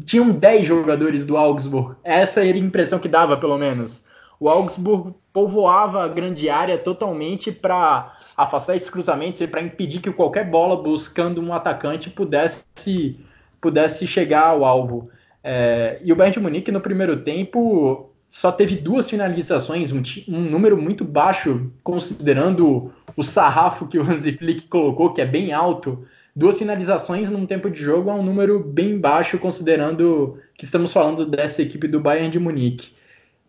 [0.06, 1.96] tinham 10 jogadores do Augsburg.
[2.04, 4.04] Essa era a impressão que dava, pelo menos.
[4.40, 10.12] O Augsburg povoava a grande área totalmente para afastar esses cruzamentos e para impedir que
[10.12, 13.20] qualquer bola buscando um atacante pudesse,
[13.62, 15.10] pudesse chegar ao alvo.
[15.44, 20.42] É, e o Bayern de Munique no primeiro tempo só teve duas finalizações, um, um,
[20.42, 26.06] número muito baixo, considerando o sarrafo que o Hansi Flick colocou, que é bem alto.
[26.36, 31.26] Duas finalizações num tempo de jogo é um número bem baixo, considerando que estamos falando
[31.26, 32.94] dessa equipe do Bayern de Munique.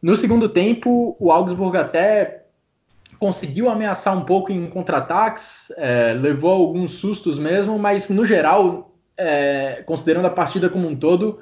[0.03, 2.43] No segundo tempo, o Augsburg até
[3.19, 9.83] conseguiu ameaçar um pouco em contra-ataques, é, levou alguns sustos mesmo, mas no geral, é,
[9.87, 11.39] considerando a partida como um todo,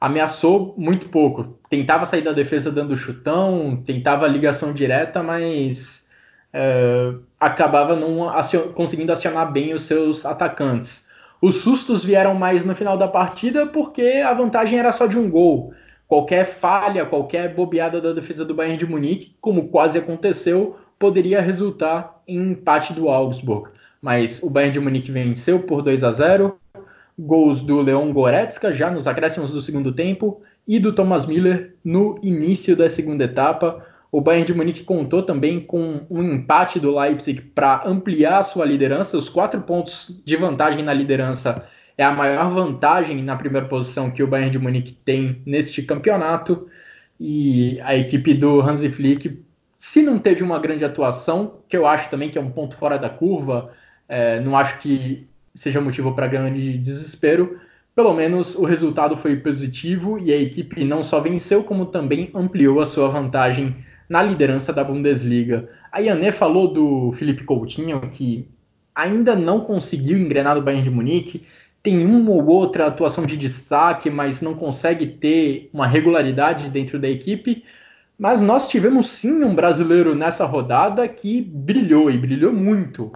[0.00, 1.56] ameaçou muito pouco.
[1.68, 6.09] Tentava sair da defesa dando chutão, tentava ligação direta, mas
[6.52, 11.08] é, acabava não acion conseguindo acionar bem os seus atacantes.
[11.40, 15.30] Os sustos vieram mais no final da partida porque a vantagem era só de um
[15.30, 15.72] gol
[16.10, 22.20] qualquer falha, qualquer bobeada da defesa do Bayern de Munique, como quase aconteceu, poderia resultar
[22.26, 23.70] em empate do Augsburg.
[24.02, 26.58] Mas o Bayern de Munique venceu por 2 a 0,
[27.16, 32.18] gols do Leon Goretzka já nos acréscimos do segundo tempo e do Thomas Miller no
[32.24, 33.86] início da segunda etapa.
[34.12, 39.16] O Bayern de Munique contou também com um empate do Leipzig para ampliar sua liderança,
[39.16, 41.64] os quatro pontos de vantagem na liderança
[41.96, 46.66] é a maior vantagem na primeira posição que o Bayern de Munique tem neste campeonato.
[47.20, 49.38] E a equipe do Hansi Flick,
[49.76, 52.98] se não teve uma grande atuação, que eu acho também que é um ponto fora
[52.98, 53.70] da curva,
[54.08, 57.60] é, não acho que seja motivo para grande desespero.
[57.94, 62.80] Pelo menos o resultado foi positivo e a equipe não só venceu, como também ampliou
[62.80, 63.76] a sua vantagem
[64.10, 65.70] na liderança da Bundesliga.
[65.90, 68.46] A Yané falou do Felipe Coutinho, que
[68.94, 71.46] ainda não conseguiu engrenar no Bayern de Munique
[71.82, 77.08] tem uma ou outra atuação de destaque, mas não consegue ter uma regularidade dentro da
[77.08, 77.64] equipe.
[78.18, 83.10] Mas nós tivemos sim um brasileiro nessa rodada que brilhou e brilhou muito.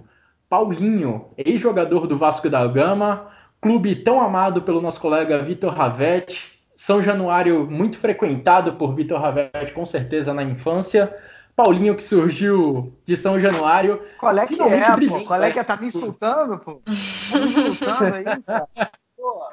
[0.49, 3.27] Paulinho, ex-jogador do Vasco da Gama,
[3.61, 9.71] clube tão amado pelo nosso colega Vitor Ravetti, São Januário muito frequentado por Vitor Ravetti,
[9.71, 11.15] com certeza na infância.
[11.55, 14.05] Paulinho que surgiu de São Januário.
[14.19, 15.23] Qual é que é, pô?
[15.23, 15.63] Qual é que é?
[15.63, 16.81] Tá me insultando, pô?
[16.83, 18.67] Tá me insultando aí, cara?
[19.15, 19.49] Pô,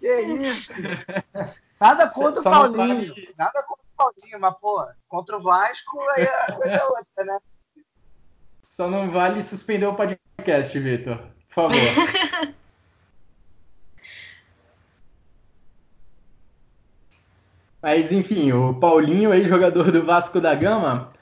[0.00, 0.74] que isso?
[1.80, 3.14] Nada contra o Paulinho.
[3.14, 3.34] Vale...
[3.38, 7.38] Nada contra o Paulinho, mas, pô, contra o Vasco aí a coisa é outra, né?
[8.60, 11.18] Só não vale suspender o podcast, Vitor.
[11.48, 11.76] Por favor.
[17.82, 21.12] Mas enfim, o Paulinho, ex-jogador do Vasco da Gama,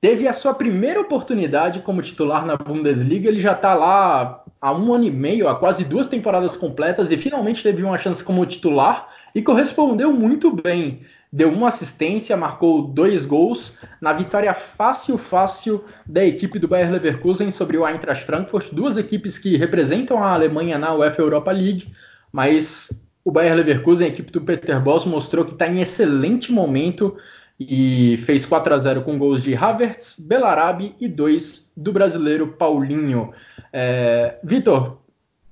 [0.00, 3.28] teve a sua primeira oportunidade como titular na Bundesliga.
[3.28, 7.16] Ele já está lá há um ano e meio, há quase duas temporadas completas, e
[7.16, 11.02] finalmente teve uma chance como titular e correspondeu muito bem.
[11.30, 17.50] Deu uma assistência, marcou dois gols na vitória fácil, fácil da equipe do Bayer Leverkusen
[17.50, 21.92] sobre o Eintracht Frankfurt, duas equipes que representam a Alemanha na UEFA Europa League,
[22.32, 27.14] mas o Bayer Leverkusen, a equipe do Peter Bosz, mostrou que está em excelente momento
[27.60, 33.34] e fez 4 a 0 com gols de Havertz, Belarabe e dois do brasileiro Paulinho.
[33.70, 35.02] É, Vitor,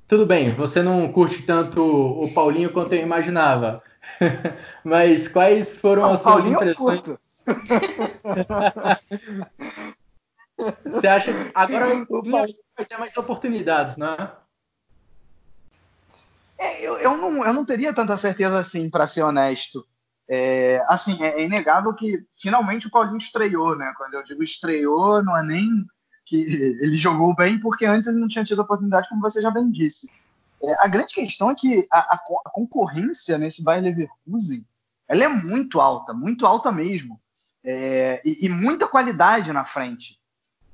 [0.08, 3.82] tudo bem, você não curte tanto o Paulinho quanto eu imaginava,
[4.82, 7.02] mas quais foram não, as suas Paulinho impressões?
[10.86, 14.16] Você acha que agora o Paulinho vai ter mais oportunidades, né?
[14.16, 14.45] É,
[16.80, 19.86] eu, eu, não, eu não teria tanta certeza assim, para ser honesto.
[20.28, 23.92] É, assim, é, é, inegável que finalmente o Paulinho estreou, né?
[23.96, 25.68] Quando eu digo estreou, não é nem
[26.24, 26.36] que
[26.82, 30.10] ele jogou bem, porque antes ele não tinha tido oportunidade, como você já bem disse.
[30.62, 32.14] É, a grande questão é que a, a,
[32.46, 34.66] a, concorrência nesse Bayer Leverkusen
[35.08, 37.20] ela é muito alta, muito alta mesmo.
[37.62, 40.20] É, e, e, muita qualidade na frente.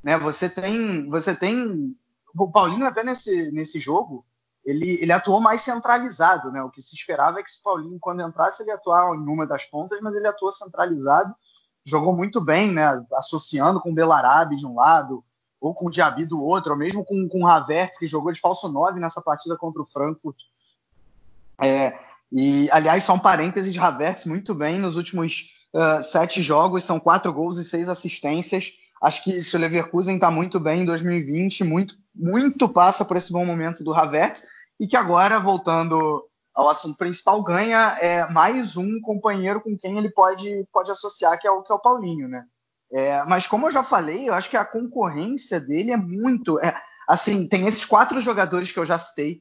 [0.02, 0.18] Né?
[0.18, 1.08] Você tem.
[1.08, 1.96] Você tem.
[2.34, 4.24] O Paulinho até nesse, nesse jogo,
[4.64, 6.62] ele, ele atuou mais centralizado, né?
[6.62, 9.64] O que se esperava é que o Paulinho, quando entrasse, ele atuar em uma das
[9.64, 11.34] pontas, mas ele atuou centralizado,
[11.84, 13.04] jogou muito bem, né?
[13.14, 15.24] Associando com o Belarabe de um lado,
[15.60, 18.40] ou com o Diaby do outro, ou mesmo com, com o Havertz, que jogou de
[18.40, 20.36] falso 9 nessa partida contra o Frankfurt.
[21.60, 21.98] É,
[22.30, 27.32] e, aliás, só um parênteses Havertz muito bem nos últimos uh, sete jogos, são quatro
[27.32, 28.72] gols e seis assistências.
[29.02, 33.32] Acho que se o Leverkusen está muito bem em 2020, muito, muito passa por esse
[33.32, 34.44] bom momento do Havertz
[34.78, 36.24] e que agora, voltando
[36.54, 41.48] ao assunto principal, ganha é, mais um companheiro com quem ele pode, pode associar, que
[41.48, 42.44] é o, que é o Paulinho, né?
[42.92, 46.60] É, mas como eu já falei, eu acho que a concorrência dele é muito.
[46.60, 46.76] É,
[47.08, 49.40] assim, tem esses quatro jogadores que eu já citei.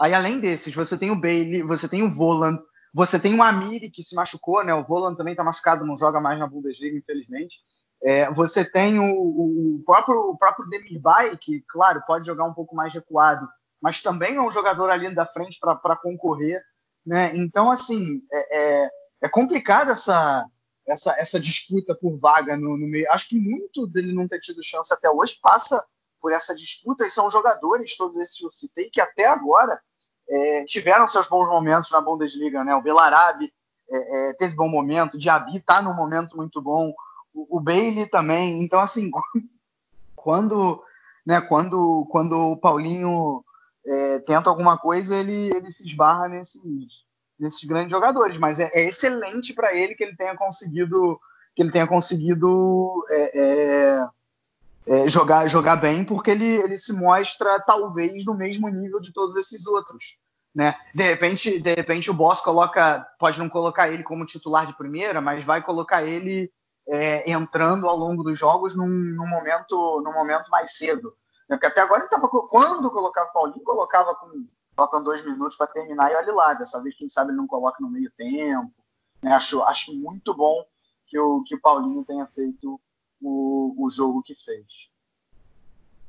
[0.00, 2.58] Aí, além desses, você tem o Bailey, você tem o Voland,
[2.94, 4.72] você tem o Amiri, que se machucou, né?
[4.72, 7.56] O Voland também está machucado, não joga mais na Bundesliga, infelizmente.
[8.04, 12.74] É, você tem o, o, próprio, o próprio Demirbay, que, claro, pode jogar um pouco
[12.74, 13.48] mais recuado,
[13.80, 16.60] mas também é um jogador ali da frente para concorrer.
[17.06, 17.36] Né?
[17.36, 18.90] Então, assim, é, é,
[19.22, 20.44] é complicado essa,
[20.86, 23.10] essa, essa disputa por vaga no, no, meio.
[23.10, 25.84] Acho que muito dele não ter tido chance até hoje passa
[26.20, 29.80] por essa disputa, e são jogadores, todos esses que eu citei, que até agora
[30.28, 32.62] é, tiveram seus bons momentos na Bundesliga.
[32.64, 32.74] Né?
[32.74, 33.52] O Belarabe
[33.90, 36.92] é, é teve bom momento, o Diaby está num momento muito bom,
[37.34, 38.62] o, Bailey também.
[38.62, 39.10] Então, assim,
[40.16, 40.82] quando,
[41.26, 43.44] né, quando, quando o Paulinho
[43.86, 47.04] é, tenta alguma coisa, ele, ele se esbarra nesses,
[47.38, 48.38] nesses grandes jogadores.
[48.38, 51.18] Mas é, é excelente para ele que ele tenha conseguido
[51.54, 54.08] que ele tenha conseguido é, é,
[54.86, 59.36] é, jogar, jogar bem, porque ele, ele se mostra talvez no mesmo nível de todos
[59.36, 60.18] esses outros.
[60.54, 60.74] Né?
[60.94, 65.20] De repente, de repente o Boss coloca, pode não colocar ele como titular de primeira,
[65.20, 66.50] mas vai colocar ele
[66.88, 71.14] é, entrando ao longo dos jogos num, num, momento, num momento mais cedo.
[71.48, 71.56] Né?
[71.56, 72.28] Porque até agora ele estava.
[72.28, 74.46] Quando colocava o Paulinho, colocava com.
[74.74, 76.54] Faltam dois minutos para terminar e olha lá.
[76.54, 78.72] Dessa vez, quem sabe ele não coloca no meio tempo.
[79.22, 79.32] Né?
[79.32, 80.64] Acho, acho muito bom
[81.06, 82.80] que o, que o Paulinho tenha feito
[83.20, 84.90] o, o jogo que fez.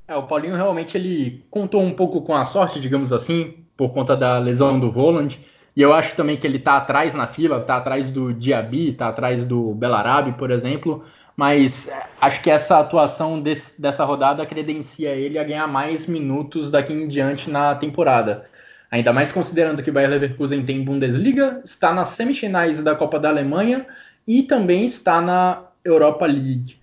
[0.07, 4.15] É, o Paulinho realmente ele contou um pouco com a sorte, digamos assim, por conta
[4.17, 5.39] da lesão do Roland.
[5.75, 9.07] E eu acho também que ele está atrás na fila, está atrás do Diaby, está
[9.07, 11.03] atrás do Belarabe, por exemplo
[11.35, 16.69] mas é, acho que essa atuação desse, dessa rodada credencia ele a ganhar mais minutos
[16.69, 18.45] daqui em diante na temporada.
[18.91, 23.29] Ainda mais considerando que o Bayer Leverkusen tem Bundesliga, está nas semifinais da Copa da
[23.29, 23.87] Alemanha
[24.27, 26.77] e também está na Europa League.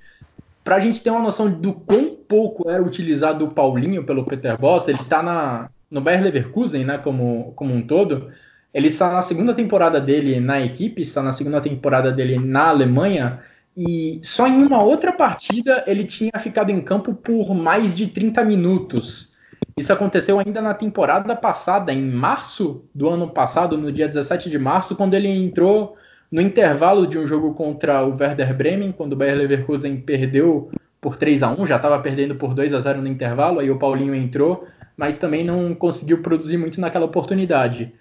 [0.64, 4.58] Para a gente ter uma noção do quão pouco era utilizado o Paulinho pelo Peter
[4.58, 8.30] Boss, ele está no Bayer Leverkusen, né, como, como um todo.
[8.72, 13.40] Ele está na segunda temporada dele na equipe, está na segunda temporada dele na Alemanha
[13.76, 18.44] e só em uma outra partida ele tinha ficado em campo por mais de 30
[18.44, 19.30] minutos.
[19.76, 24.58] Isso aconteceu ainda na temporada passada, em março do ano passado, no dia 17 de
[24.58, 25.96] março, quando ele entrou
[26.30, 31.16] no intervalo de um jogo contra o Werder Bremen, quando o Bayer Leverkusen perdeu por
[31.16, 34.14] 3 a 1 já estava perdendo por 2 a 0 no intervalo, aí o Paulinho
[34.14, 34.66] entrou,
[34.96, 37.92] mas também não conseguiu produzir muito naquela oportunidade.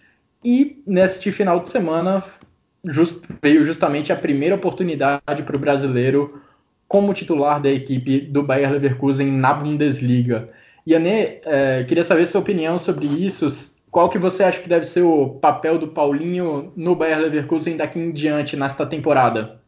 [0.43, 2.23] E neste final de semana
[2.87, 6.41] just, veio justamente a primeira oportunidade para o brasileiro
[6.87, 10.49] como titular da equipe do Bayer Leverkusen na Bundesliga.
[10.87, 13.77] Yanê, é, queria saber sua opinião sobre isso.
[13.91, 17.99] Qual que você acha que deve ser o papel do Paulinho no Bayer Leverkusen daqui
[17.99, 19.59] em diante nesta temporada?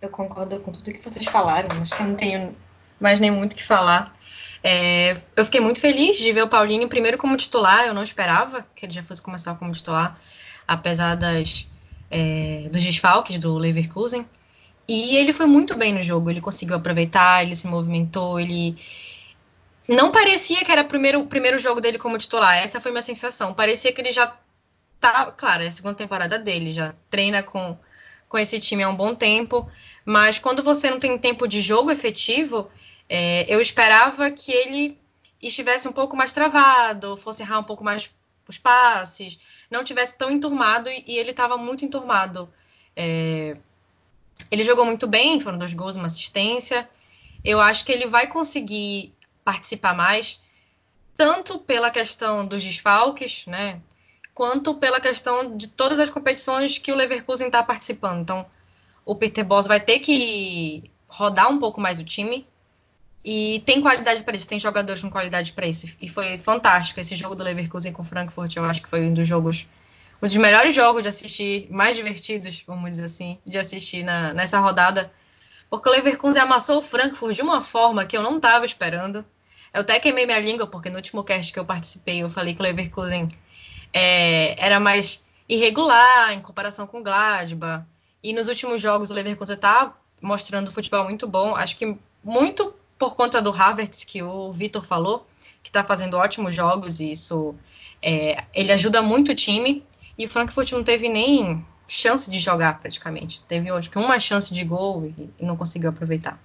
[0.00, 1.68] Eu concordo com tudo que vocês falaram.
[1.80, 2.54] Acho que eu não tenho
[3.00, 4.12] mais nem muito o que falar.
[4.68, 7.86] É, eu fiquei muito feliz de ver o Paulinho primeiro como titular.
[7.86, 10.18] Eu não esperava que ele já fosse começar como titular
[10.66, 11.68] apesar das,
[12.10, 14.26] é, dos desfalques do Leverkusen.
[14.88, 18.76] E ele foi muito bem no jogo, ele conseguiu aproveitar, ele se movimentou, ele.
[19.88, 23.02] Não parecia que era o primeiro, o primeiro jogo dele como titular, essa foi minha
[23.02, 23.54] sensação.
[23.54, 24.36] Parecia que ele já
[25.00, 25.26] tá.
[25.30, 27.78] Claro, é a segunda temporada dele, já treina com,
[28.28, 29.70] com esse time há um bom tempo,
[30.04, 32.68] mas quando você não tem tempo de jogo efetivo,
[33.08, 34.98] é, eu esperava que ele
[35.40, 38.10] estivesse um pouco mais travado, fosse errar um pouco mais
[38.48, 39.38] os passes,
[39.70, 42.48] não tivesse tão enturmado e, ele estava muito enturmado.
[42.94, 43.56] É,
[44.50, 46.88] ele jogou muito bem, foram dois gols, uma assistência.
[47.44, 49.12] eu acho que ele vai conseguir
[49.44, 50.40] participar mais,
[51.16, 53.80] tanto pela questão dos desfalques, né?
[54.34, 58.20] Quanto pela questão de todas as competições que o Leverkusen está participando.
[58.20, 58.46] Então,
[59.04, 62.46] o Peter Bosz vai ter que rodar um pouco mais o time.
[63.24, 65.86] E tem qualidade para isso, tem jogadores com qualidade para isso.
[66.00, 68.54] E foi fantástico esse jogo do Leverkusen com o Frankfurt.
[68.54, 69.66] Eu acho que foi um dos jogos,
[70.22, 74.60] um dos melhores jogos de assistir, mais divertidos, vamos dizer assim, de assistir na, nessa
[74.60, 75.12] rodada.
[75.68, 79.24] Porque o Leverkusen amassou o Frankfurt de uma forma que eu não estava esperando.
[79.74, 82.60] Eu até queimei minha língua, porque no último cast que eu participei, eu falei que
[82.60, 83.28] o Leverkusen
[83.92, 87.84] é, era mais irregular em comparação com o Gladbach.
[88.22, 91.54] E nos últimos jogos o Leverkusen está mostrando futebol muito bom.
[91.54, 95.26] Acho que muito por conta do Havertz que o Vitor falou,
[95.62, 97.54] que está fazendo ótimos jogos e isso
[98.02, 99.84] é, ele ajuda muito o time.
[100.18, 103.42] E o Frankfurt não teve nem chance de jogar praticamente.
[103.46, 106.38] Teve acho que uma chance de gol e, e não conseguiu aproveitar.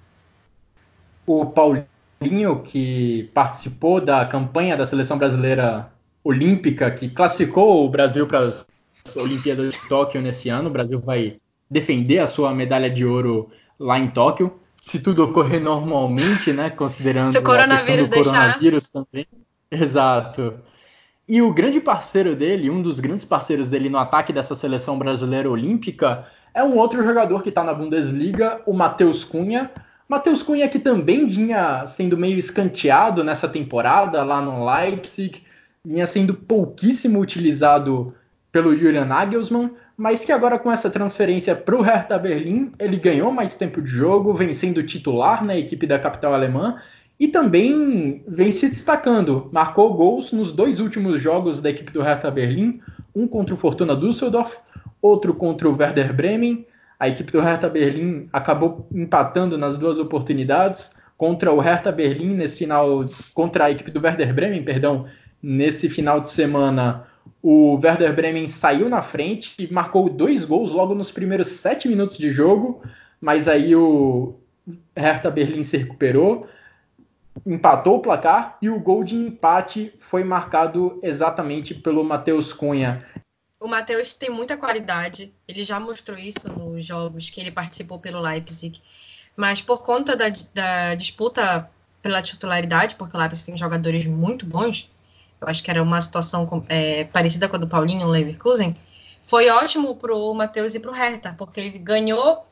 [1.26, 5.91] O Paulinho, que participou da campanha da seleção brasileira
[6.24, 8.66] olímpica, que classificou o Brasil para as
[9.16, 11.38] Olimpíadas de Tóquio nesse ano, o Brasil vai
[11.70, 13.49] defender a sua medalha de ouro
[13.80, 16.72] lá em Tóquio se tudo ocorrer normalmente, né?
[16.72, 19.28] Considerando se o coronavírus a coronavírus também.
[19.70, 20.56] Exato.
[21.30, 25.50] E o grande parceiro dele, um dos grandes parceiros dele no ataque dessa seleção brasileira
[25.50, 29.72] olímpica, é um outro jogador que está na Bundesliga, o Matheus Cunha.
[30.10, 35.44] Matheus Cunha que também vinha sendo meio escanteado nessa temporada lá no Leipzig,
[35.86, 38.14] vinha sendo pouquíssimo utilizado
[38.52, 43.32] pelo Julian Nagelsmann, mas que agora com essa transferência para o Hertha Berlim, ele ganhou
[43.32, 46.78] mais tempo de jogo, vem sendo titular na equipe da capital alemã
[47.20, 49.48] e também vem se destacando.
[49.52, 52.82] Marcou gols nos dois últimos jogos da equipe do Hertha Berlim,
[53.16, 54.58] um contra o Fortuna Düsseldorf,
[55.02, 56.66] outro contra o Werder Bremen.
[57.00, 62.60] A equipe do Hertha Berlim acabou empatando nas duas oportunidades contra o Hertha Berlim nesse
[62.60, 65.06] final contra a equipe do Werder Bremen, perdão,
[65.44, 67.06] nesse final de semana
[67.42, 72.18] o Werder Bremen saiu na frente e marcou dois gols logo nos primeiros sete minutos
[72.18, 72.84] de jogo,
[73.20, 74.36] mas aí o
[74.96, 76.48] Hertha Berlim se recuperou,
[77.46, 83.04] empatou o placar e o gol de empate foi marcado exatamente pelo Matheus Cunha.
[83.60, 88.20] O Matheus tem muita qualidade, ele já mostrou isso nos jogos que ele participou pelo
[88.20, 88.82] Leipzig,
[89.36, 91.70] mas por conta da, da disputa
[92.02, 94.89] pela titularidade, porque o Leipzig tem jogadores muito bons,
[95.42, 98.76] eu acho que era uma situação é, parecida com a do Paulinho no Leverkusen,
[99.24, 102.46] foi ótimo para o Matheus e para o Hertha, porque ele ganhou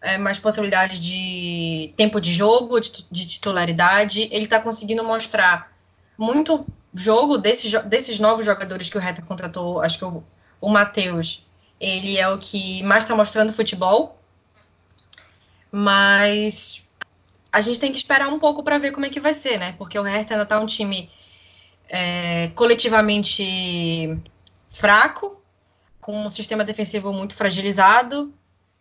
[0.00, 4.28] é, mais possibilidade de tempo de jogo, de, de titularidade.
[4.32, 5.72] Ele está conseguindo mostrar
[6.16, 9.80] muito jogo desses, desses novos jogadores que o Hertha contratou.
[9.80, 10.24] Acho que o,
[10.60, 11.44] o Matheus,
[11.78, 14.18] ele é o que mais está mostrando futebol.
[15.72, 16.82] Mas
[17.52, 19.74] a gente tem que esperar um pouco para ver como é que vai ser, né?
[19.78, 21.10] Porque o Hertha ainda está um time
[21.90, 24.16] é, coletivamente
[24.70, 25.42] fraco,
[26.00, 28.32] com um sistema defensivo muito fragilizado.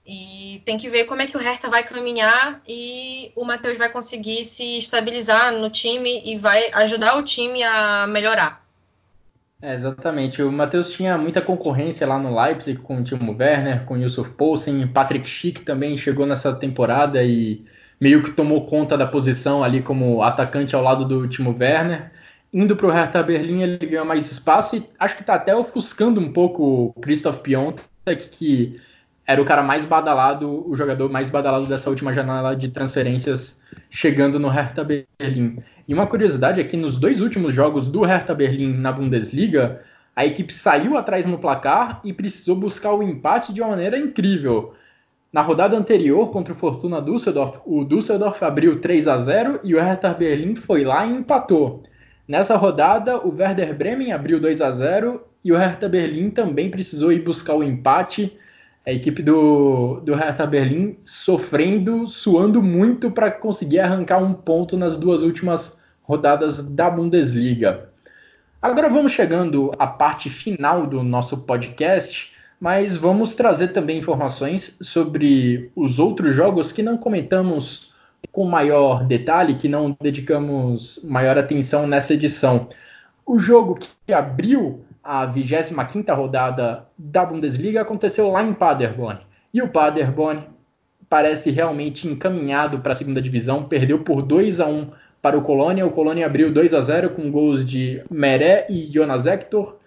[0.05, 3.89] E tem que ver como é que o Hertha vai caminhar e o Matheus vai
[3.89, 8.63] conseguir se estabilizar no time e vai ajudar o time a melhorar.
[9.61, 10.41] É, exatamente.
[10.41, 14.31] O Matheus tinha muita concorrência lá no Leipzig com o Timo Werner, com o Yusuf
[14.31, 17.63] Poulsen, Patrick Schick também chegou nessa temporada e
[17.99, 22.09] meio que tomou conta da posição ali como atacante ao lado do Timo Werner
[22.53, 26.19] indo para o Hertha Berlim ele ganhou mais espaço e acho que está até ofuscando
[26.19, 28.79] um pouco o Christoph Piontek, que
[29.25, 34.39] era o cara mais badalado, o jogador mais badalado dessa última janela de transferências chegando
[34.39, 35.59] no Hertha Berlim.
[35.87, 39.83] E uma curiosidade é que nos dois últimos jogos do Hertha Berlim na Bundesliga,
[40.15, 44.73] a equipe saiu atrás no placar e precisou buscar o empate de uma maneira incrível.
[45.31, 49.79] Na rodada anterior contra o Fortuna Düsseldorf, o Düsseldorf abriu 3 a 0 e o
[49.79, 51.83] Hertha Berlim foi lá e empatou.
[52.29, 57.11] Nessa rodada, o Werder Bremen abriu 2 a 0 e o Hertha Berlim também precisou
[57.11, 58.37] ir buscar o empate.
[58.85, 64.95] A equipe do, do Hertha Berlim sofrendo, suando muito para conseguir arrancar um ponto nas
[64.95, 67.89] duas últimas rodadas da Bundesliga.
[68.61, 75.71] Agora vamos chegando à parte final do nosso podcast, mas vamos trazer também informações sobre
[75.75, 77.88] os outros jogos que não comentamos
[78.31, 82.67] com maior detalhe, que não dedicamos maior atenção nessa edição.
[83.25, 89.19] O jogo que abriu a 25ª rodada da Bundesliga aconteceu lá em Paderborn.
[89.53, 90.43] E o Paderborn
[91.09, 94.91] parece realmente encaminhado para a segunda divisão, perdeu por 2 a 1
[95.21, 95.85] para o Colônia.
[95.85, 99.77] O Colônia abriu 2 a 0 com gols de Meré e Jonas Hector.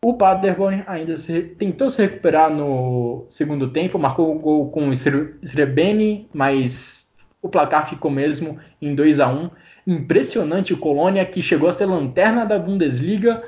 [0.00, 6.28] O Paderborn ainda se, tentou se recuperar no segundo tempo, marcou um gol com Srebeni,
[6.32, 7.07] mas
[7.40, 9.50] o placar ficou mesmo em 2 a 1
[9.86, 13.42] Impressionante o Colônia, que chegou a ser lanterna da Bundesliga,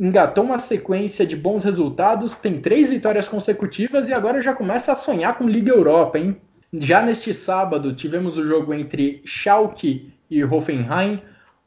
[0.00, 4.96] engatou uma sequência de bons resultados, tem três vitórias consecutivas e agora já começa a
[4.96, 6.36] sonhar com Liga Europa, hein?
[6.72, 11.20] Já neste sábado tivemos o jogo entre Schalke e Hoffenheim.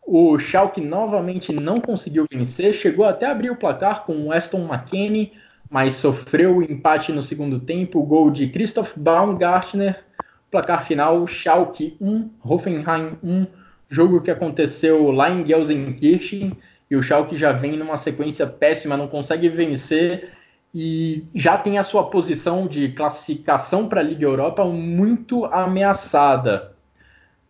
[0.03, 4.67] O Schalke novamente não conseguiu vencer, chegou até a abrir o placar com o Aston
[4.67, 5.33] McKennie,
[5.69, 10.03] mas sofreu o empate no segundo tempo, o gol de Christoph Baumgartner.
[10.55, 13.45] Placar final, Schalke 1, Hoffenheim 1,
[13.89, 16.53] jogo que aconteceu lá em Gelsenkirchen,
[16.89, 20.29] e o Schalke já vem numa sequência péssima, não consegue vencer
[20.73, 26.73] e já tem a sua posição de classificação para a Liga Europa muito ameaçada.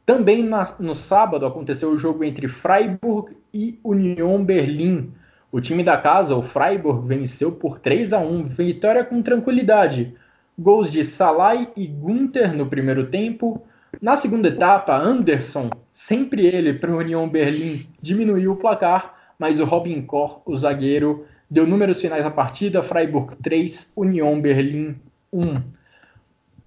[0.03, 5.13] Também na, no sábado aconteceu o jogo entre Freiburg e Union Berlim.
[5.51, 10.15] O time da casa, o Freiburg, venceu por 3 a 1, vitória com tranquilidade.
[10.57, 13.61] Gols de Salai e Gunther no primeiro tempo.
[14.01, 19.65] Na segunda etapa, Anderson, sempre ele para o Union Berlim, diminuiu o placar, mas o
[19.65, 24.95] Robin Koch, o zagueiro, deu números finais à partida: Freiburg 3, Union Berlim
[25.31, 25.61] 1.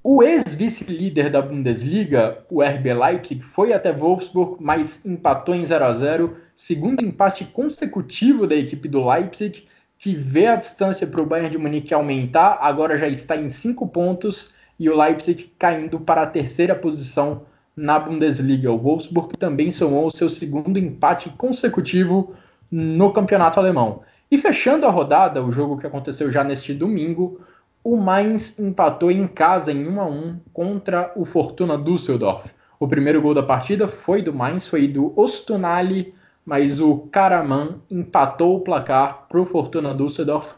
[0.02, 5.92] O ex-vice-líder da Bundesliga, o RB Leipzig, foi até Wolfsburg, mas empatou em 0 a
[5.92, 9.66] 0, segundo empate consecutivo da equipe do Leipzig,
[9.98, 13.88] que vê a distância para o Bayern de Munique aumentar, agora já está em 5
[13.88, 17.42] pontos e o Leipzig caindo para a terceira posição
[17.76, 18.70] na Bundesliga.
[18.70, 22.34] O Wolfsburg também somou o seu segundo empate consecutivo
[22.70, 24.02] no campeonato alemão.
[24.30, 27.40] E fechando a rodada, o jogo que aconteceu já neste domingo,
[27.82, 32.50] o Mainz empatou em casa em 1 a 1 contra o Fortuna Düsseldorf.
[32.78, 36.14] O primeiro gol da partida foi do Mainz, foi do Ostunali,
[36.48, 40.54] mas o Karaman empatou o placar para o Fortuna Düsseldorf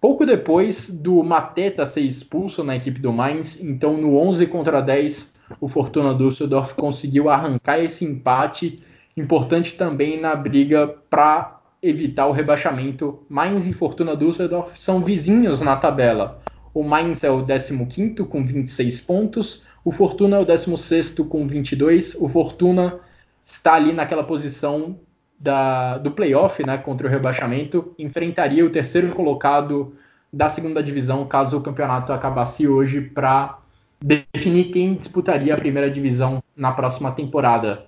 [0.00, 3.60] pouco depois do Mateta ser expulso na equipe do Mainz.
[3.60, 8.80] Então, no 11 contra 10, o Fortuna Düsseldorf conseguiu arrancar esse empate,
[9.16, 13.26] importante também na briga para evitar o rebaixamento.
[13.28, 16.40] Mainz e Fortuna Düsseldorf são vizinhos na tabela.
[16.72, 22.14] O Mainz é o 15 com 26 pontos, o Fortuna é o 16 com 22.
[22.20, 23.00] O Fortuna
[23.44, 25.00] está ali naquela posição
[25.42, 29.94] da, do playoff né, contra o rebaixamento, enfrentaria o terceiro colocado
[30.32, 33.58] da segunda divisão caso o campeonato acabasse hoje para
[34.00, 37.84] definir quem disputaria a primeira divisão na próxima temporada.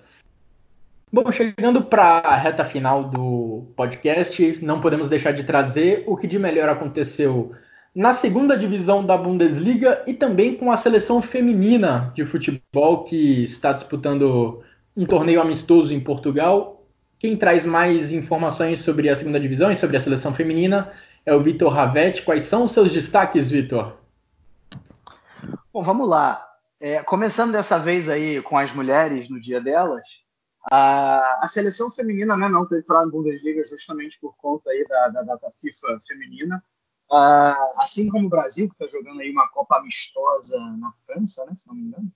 [1.12, 6.26] Bom, chegando para a reta final do podcast, não podemos deixar de trazer o que
[6.26, 7.52] de melhor aconteceu
[7.94, 13.72] na segunda divisão da Bundesliga e também com a seleção feminina de futebol que está
[13.72, 14.60] disputando
[14.97, 16.73] um torneio amistoso em Portugal.
[17.24, 20.92] Quem traz mais informações sobre a segunda divisão e sobre a seleção feminina
[21.24, 22.20] é o Vitor Ravetti.
[22.20, 23.96] Quais são os seus destaques, Vitor?
[25.72, 26.46] Bom, vamos lá.
[26.78, 30.22] É, começando dessa vez aí com as mulheres no dia delas,
[30.70, 35.51] a, a seleção feminina né, não teve Frauen Bundesliga justamente por conta aí da, da
[35.62, 36.62] FIFA feminina.
[37.78, 41.68] Assim como o Brasil, que está jogando aí uma Copa amistosa na França, né, se
[41.68, 42.12] não me engano,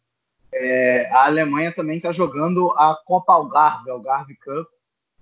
[0.52, 4.68] é, a Alemanha também está jogando a Copa Algarve, Algarve Cup,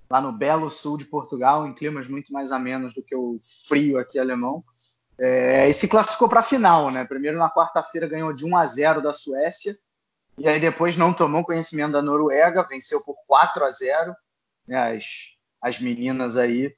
[0.09, 3.99] lá no belo sul de Portugal, em climas muito mais amenos do que o frio
[3.99, 4.65] aqui alemão.
[5.19, 7.05] É, e se classificou para a final, né?
[7.05, 9.77] Primeiro na quarta-feira ganhou de 1 a 0 da Suécia
[10.39, 14.15] e aí depois não tomou conhecimento da Noruega, venceu por 4 a 0
[14.69, 15.05] né, as,
[15.63, 16.75] as meninas aí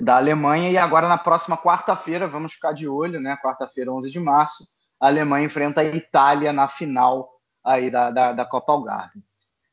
[0.00, 0.70] da Alemanha.
[0.70, 3.36] E agora na próxima quarta-feira, vamos ficar de olho, né?
[3.42, 4.68] Quarta-feira, 11 de março,
[5.00, 9.20] a Alemanha enfrenta a Itália na final aí da, da, da Copa Algarve.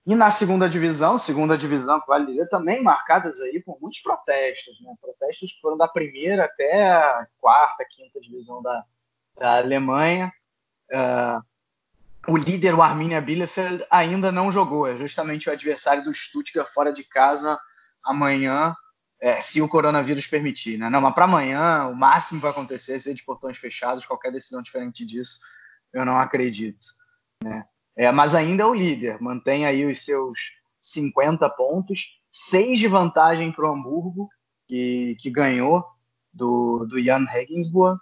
[0.05, 4.93] E na segunda divisão, segunda divisão vale dizer, também marcadas aí por muitos protestos, né?
[4.99, 8.84] Protestos que foram da primeira até a quarta, quinta divisão da,
[9.38, 10.31] da Alemanha.
[10.91, 11.41] Uh,
[12.27, 14.88] o líder, o Arminia Bielefeld, ainda não jogou.
[14.88, 17.57] É justamente o adversário do Stuttgart fora de casa
[18.03, 18.75] amanhã,
[19.21, 20.77] é, se o coronavírus permitir.
[20.77, 20.89] Né?
[20.89, 24.05] Não, mas para amanhã, o máximo que vai acontecer é ser de portões fechados.
[24.05, 25.39] Qualquer decisão diferente disso,
[25.93, 26.88] eu não acredito.
[27.41, 27.65] Né?
[27.95, 30.40] É, mas ainda é o líder, mantém aí os seus
[30.80, 34.30] 50 pontos, seis de vantagem para o Hamburgo,
[34.68, 35.86] que, que ganhou
[36.34, 37.99] do, do Jan Regensburg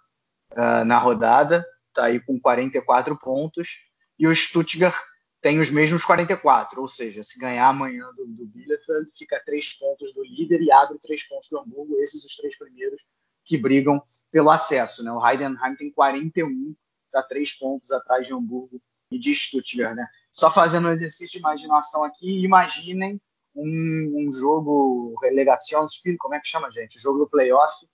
[0.54, 4.96] uh, na rodada, está aí com 44 pontos e o Stuttgart
[5.42, 10.14] tem os mesmos 44, ou seja, se ganhar amanhã do, do Bielefeld, fica três pontos
[10.14, 13.10] do líder e abre três pontos do Hamburgo, esses os três primeiros
[13.44, 14.02] que brigam
[14.32, 15.04] pelo acesso.
[15.04, 15.12] Né?
[15.12, 16.76] O Heidenheim tem 41,
[17.08, 18.80] está três pontos atrás de Hamburgo
[19.12, 19.96] e de Stuttgart.
[19.96, 20.08] Né?
[20.32, 23.20] Só fazendo um exercício de imaginação aqui, imaginem
[23.56, 26.98] um, um jogo Relegationsspiel, como é que chama, gente?
[26.98, 27.86] O jogo do playoff,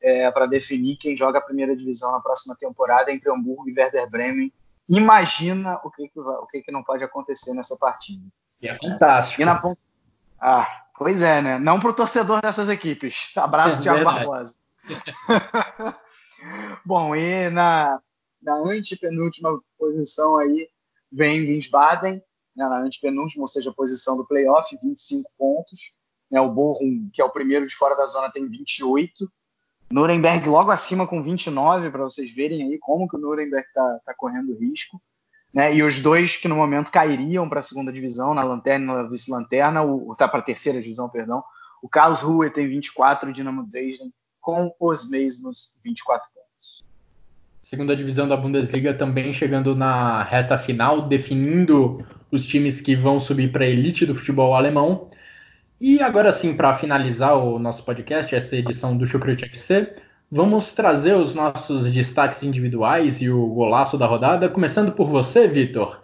[0.00, 4.10] é, para definir quem joga a primeira divisão na próxima temporada entre Hamburgo e Werder
[4.10, 4.52] Bremen
[4.88, 8.24] imagina o que, que, vai, o que, que não pode acontecer nessa partida.
[8.60, 9.42] E é fantástico.
[9.42, 9.80] E na ponta...
[10.40, 11.58] Ah, pois é, né?
[11.58, 13.32] Não para o torcedor dessas equipes.
[13.36, 14.54] Abraço, é, Thiago Barbosa.
[16.84, 17.98] Bom, e na,
[18.44, 20.68] na antepenúltima posição aí
[21.10, 22.22] vem Wiesbaden,
[22.54, 25.96] né, na antepenúltima, ou seja, posição do playoff, 25 pontos.
[26.30, 29.30] Né, o Bochum, que é o primeiro de fora da zona, tem 28.
[29.90, 34.14] Nuremberg logo acima com 29, para vocês verem aí como que o Nuremberg está tá
[34.16, 35.00] correndo risco.
[35.52, 38.96] Né, e os dois que no momento cairiam para a segunda divisão, na lanterna e
[38.96, 41.44] na vice-lanterna, o, tá para a terceira divisão, perdão.
[41.80, 46.43] O Karlsruhe tem 24 e o Dinamo Dresden com os mesmos 24 pontos.
[47.64, 53.50] Segunda divisão da Bundesliga também chegando na reta final, definindo os times que vão subir
[53.50, 55.08] para a elite do futebol alemão.
[55.80, 59.96] E agora sim, para finalizar o nosso podcast, essa edição do Chucrute FC,
[60.30, 66.02] vamos trazer os nossos destaques individuais e o golaço da rodada, começando por você, Vitor.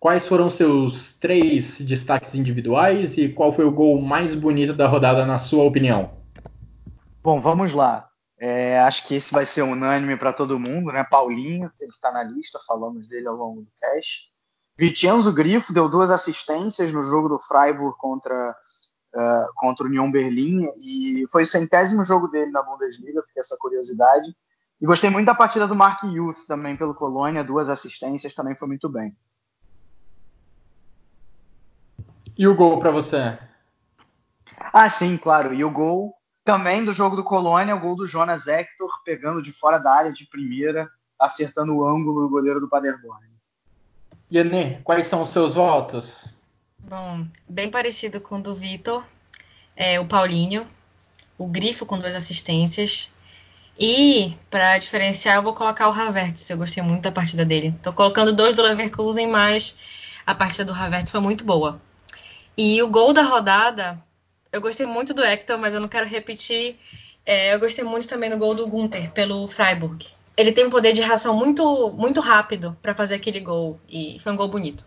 [0.00, 5.26] Quais foram seus três destaques individuais e qual foi o gol mais bonito da rodada,
[5.26, 6.12] na sua opinião?
[7.22, 8.13] Bom, vamos lá.
[8.38, 11.04] É, acho que esse vai ser unânime para todo mundo, né?
[11.04, 14.32] Paulinho, que está na lista, falamos dele ao longo do cast.
[14.76, 18.50] Vicenzo Grifo deu duas assistências no jogo do Freiburg contra,
[19.14, 23.56] uh, contra o Union Berlim e foi o centésimo jogo dele na Bundesliga, fica essa
[23.58, 24.34] curiosidade.
[24.80, 28.66] E gostei muito da partida do Mark Youth também pelo Colônia, duas assistências, também foi
[28.66, 29.16] muito bem.
[32.36, 33.38] E o gol para você?
[34.58, 35.54] Ah, sim, claro.
[35.54, 36.12] E o gol
[36.44, 40.12] também do jogo do Colônia, o gol do Jonas Hector, pegando de fora da área
[40.12, 43.26] de primeira, acertando o ângulo do goleiro do Paderborn.
[44.30, 46.28] Yanê, quais são os seus votos?
[46.78, 49.02] Bom, bem parecido com o do Vitor,
[49.74, 50.66] é, o Paulinho,
[51.38, 53.10] o Grifo com duas assistências.
[53.78, 56.48] E, para diferenciar, eu vou colocar o Havertz.
[56.48, 57.74] Eu gostei muito da partida dele.
[57.82, 59.76] Tô colocando dois do Leverkusen, mas
[60.26, 61.80] a partida do Havertz foi muito boa.
[62.56, 63.98] E o gol da rodada
[64.54, 66.76] eu gostei muito do Hector, mas eu não quero repetir.
[67.26, 70.06] É, eu gostei muito também do gol do Gunter pelo Freiburg.
[70.36, 74.32] Ele tem um poder de reação muito, muito rápido para fazer aquele gol e foi
[74.32, 74.86] um gol bonito.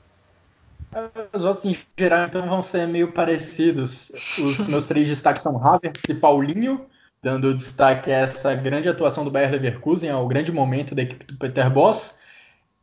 [1.33, 4.09] Os outros em geral então vão ser meio parecidos.
[4.39, 6.85] Os meus três destaques são Havertz e Paulinho,
[7.21, 11.37] dando destaque a essa grande atuação do Bayer Leverkusen, ao grande momento da equipe do
[11.37, 12.19] Peter Boss.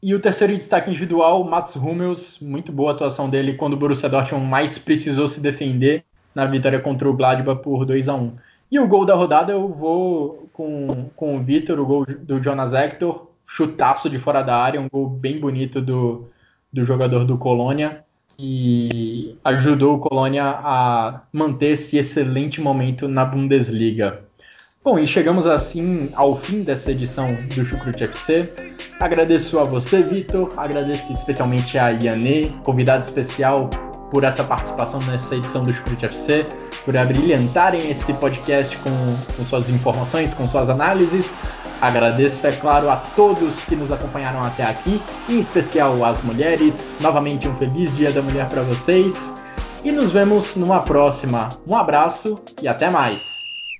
[0.03, 4.45] E o terceiro destaque individual, Mats Hummels, muito boa atuação dele quando o Borussia Dortmund
[4.45, 6.05] mais precisou se defender
[6.35, 8.33] na vitória contra o Gladbach por 2 a 1
[8.71, 12.73] E o gol da rodada eu vou com, com o Vitor, o gol do Jonas
[12.73, 16.29] Hector, chutaço de fora da área, um gol bem bonito do,
[16.73, 18.05] do jogador do Colônia,
[18.39, 24.25] e ajudou o Colônia a manter esse excelente momento na Bundesliga.
[24.83, 28.53] Bom, e chegamos assim ao fim dessa edição do Chucrute FC.
[29.01, 33.71] Agradeço a você, Vitor, agradeço especialmente a Yanê, convidado especial
[34.15, 36.47] por essa participação nessa edição do Script FC,
[36.85, 38.91] por abrilhantarem esse podcast com,
[39.37, 41.35] com suas informações, com suas análises.
[41.83, 46.97] Agradeço, é claro, a todos que nos acompanharam até aqui, em especial às mulheres.
[47.01, 49.35] Novamente, um feliz Dia da Mulher para vocês.
[49.83, 51.49] E nos vemos numa próxima.
[51.67, 53.34] Um abraço e até mais!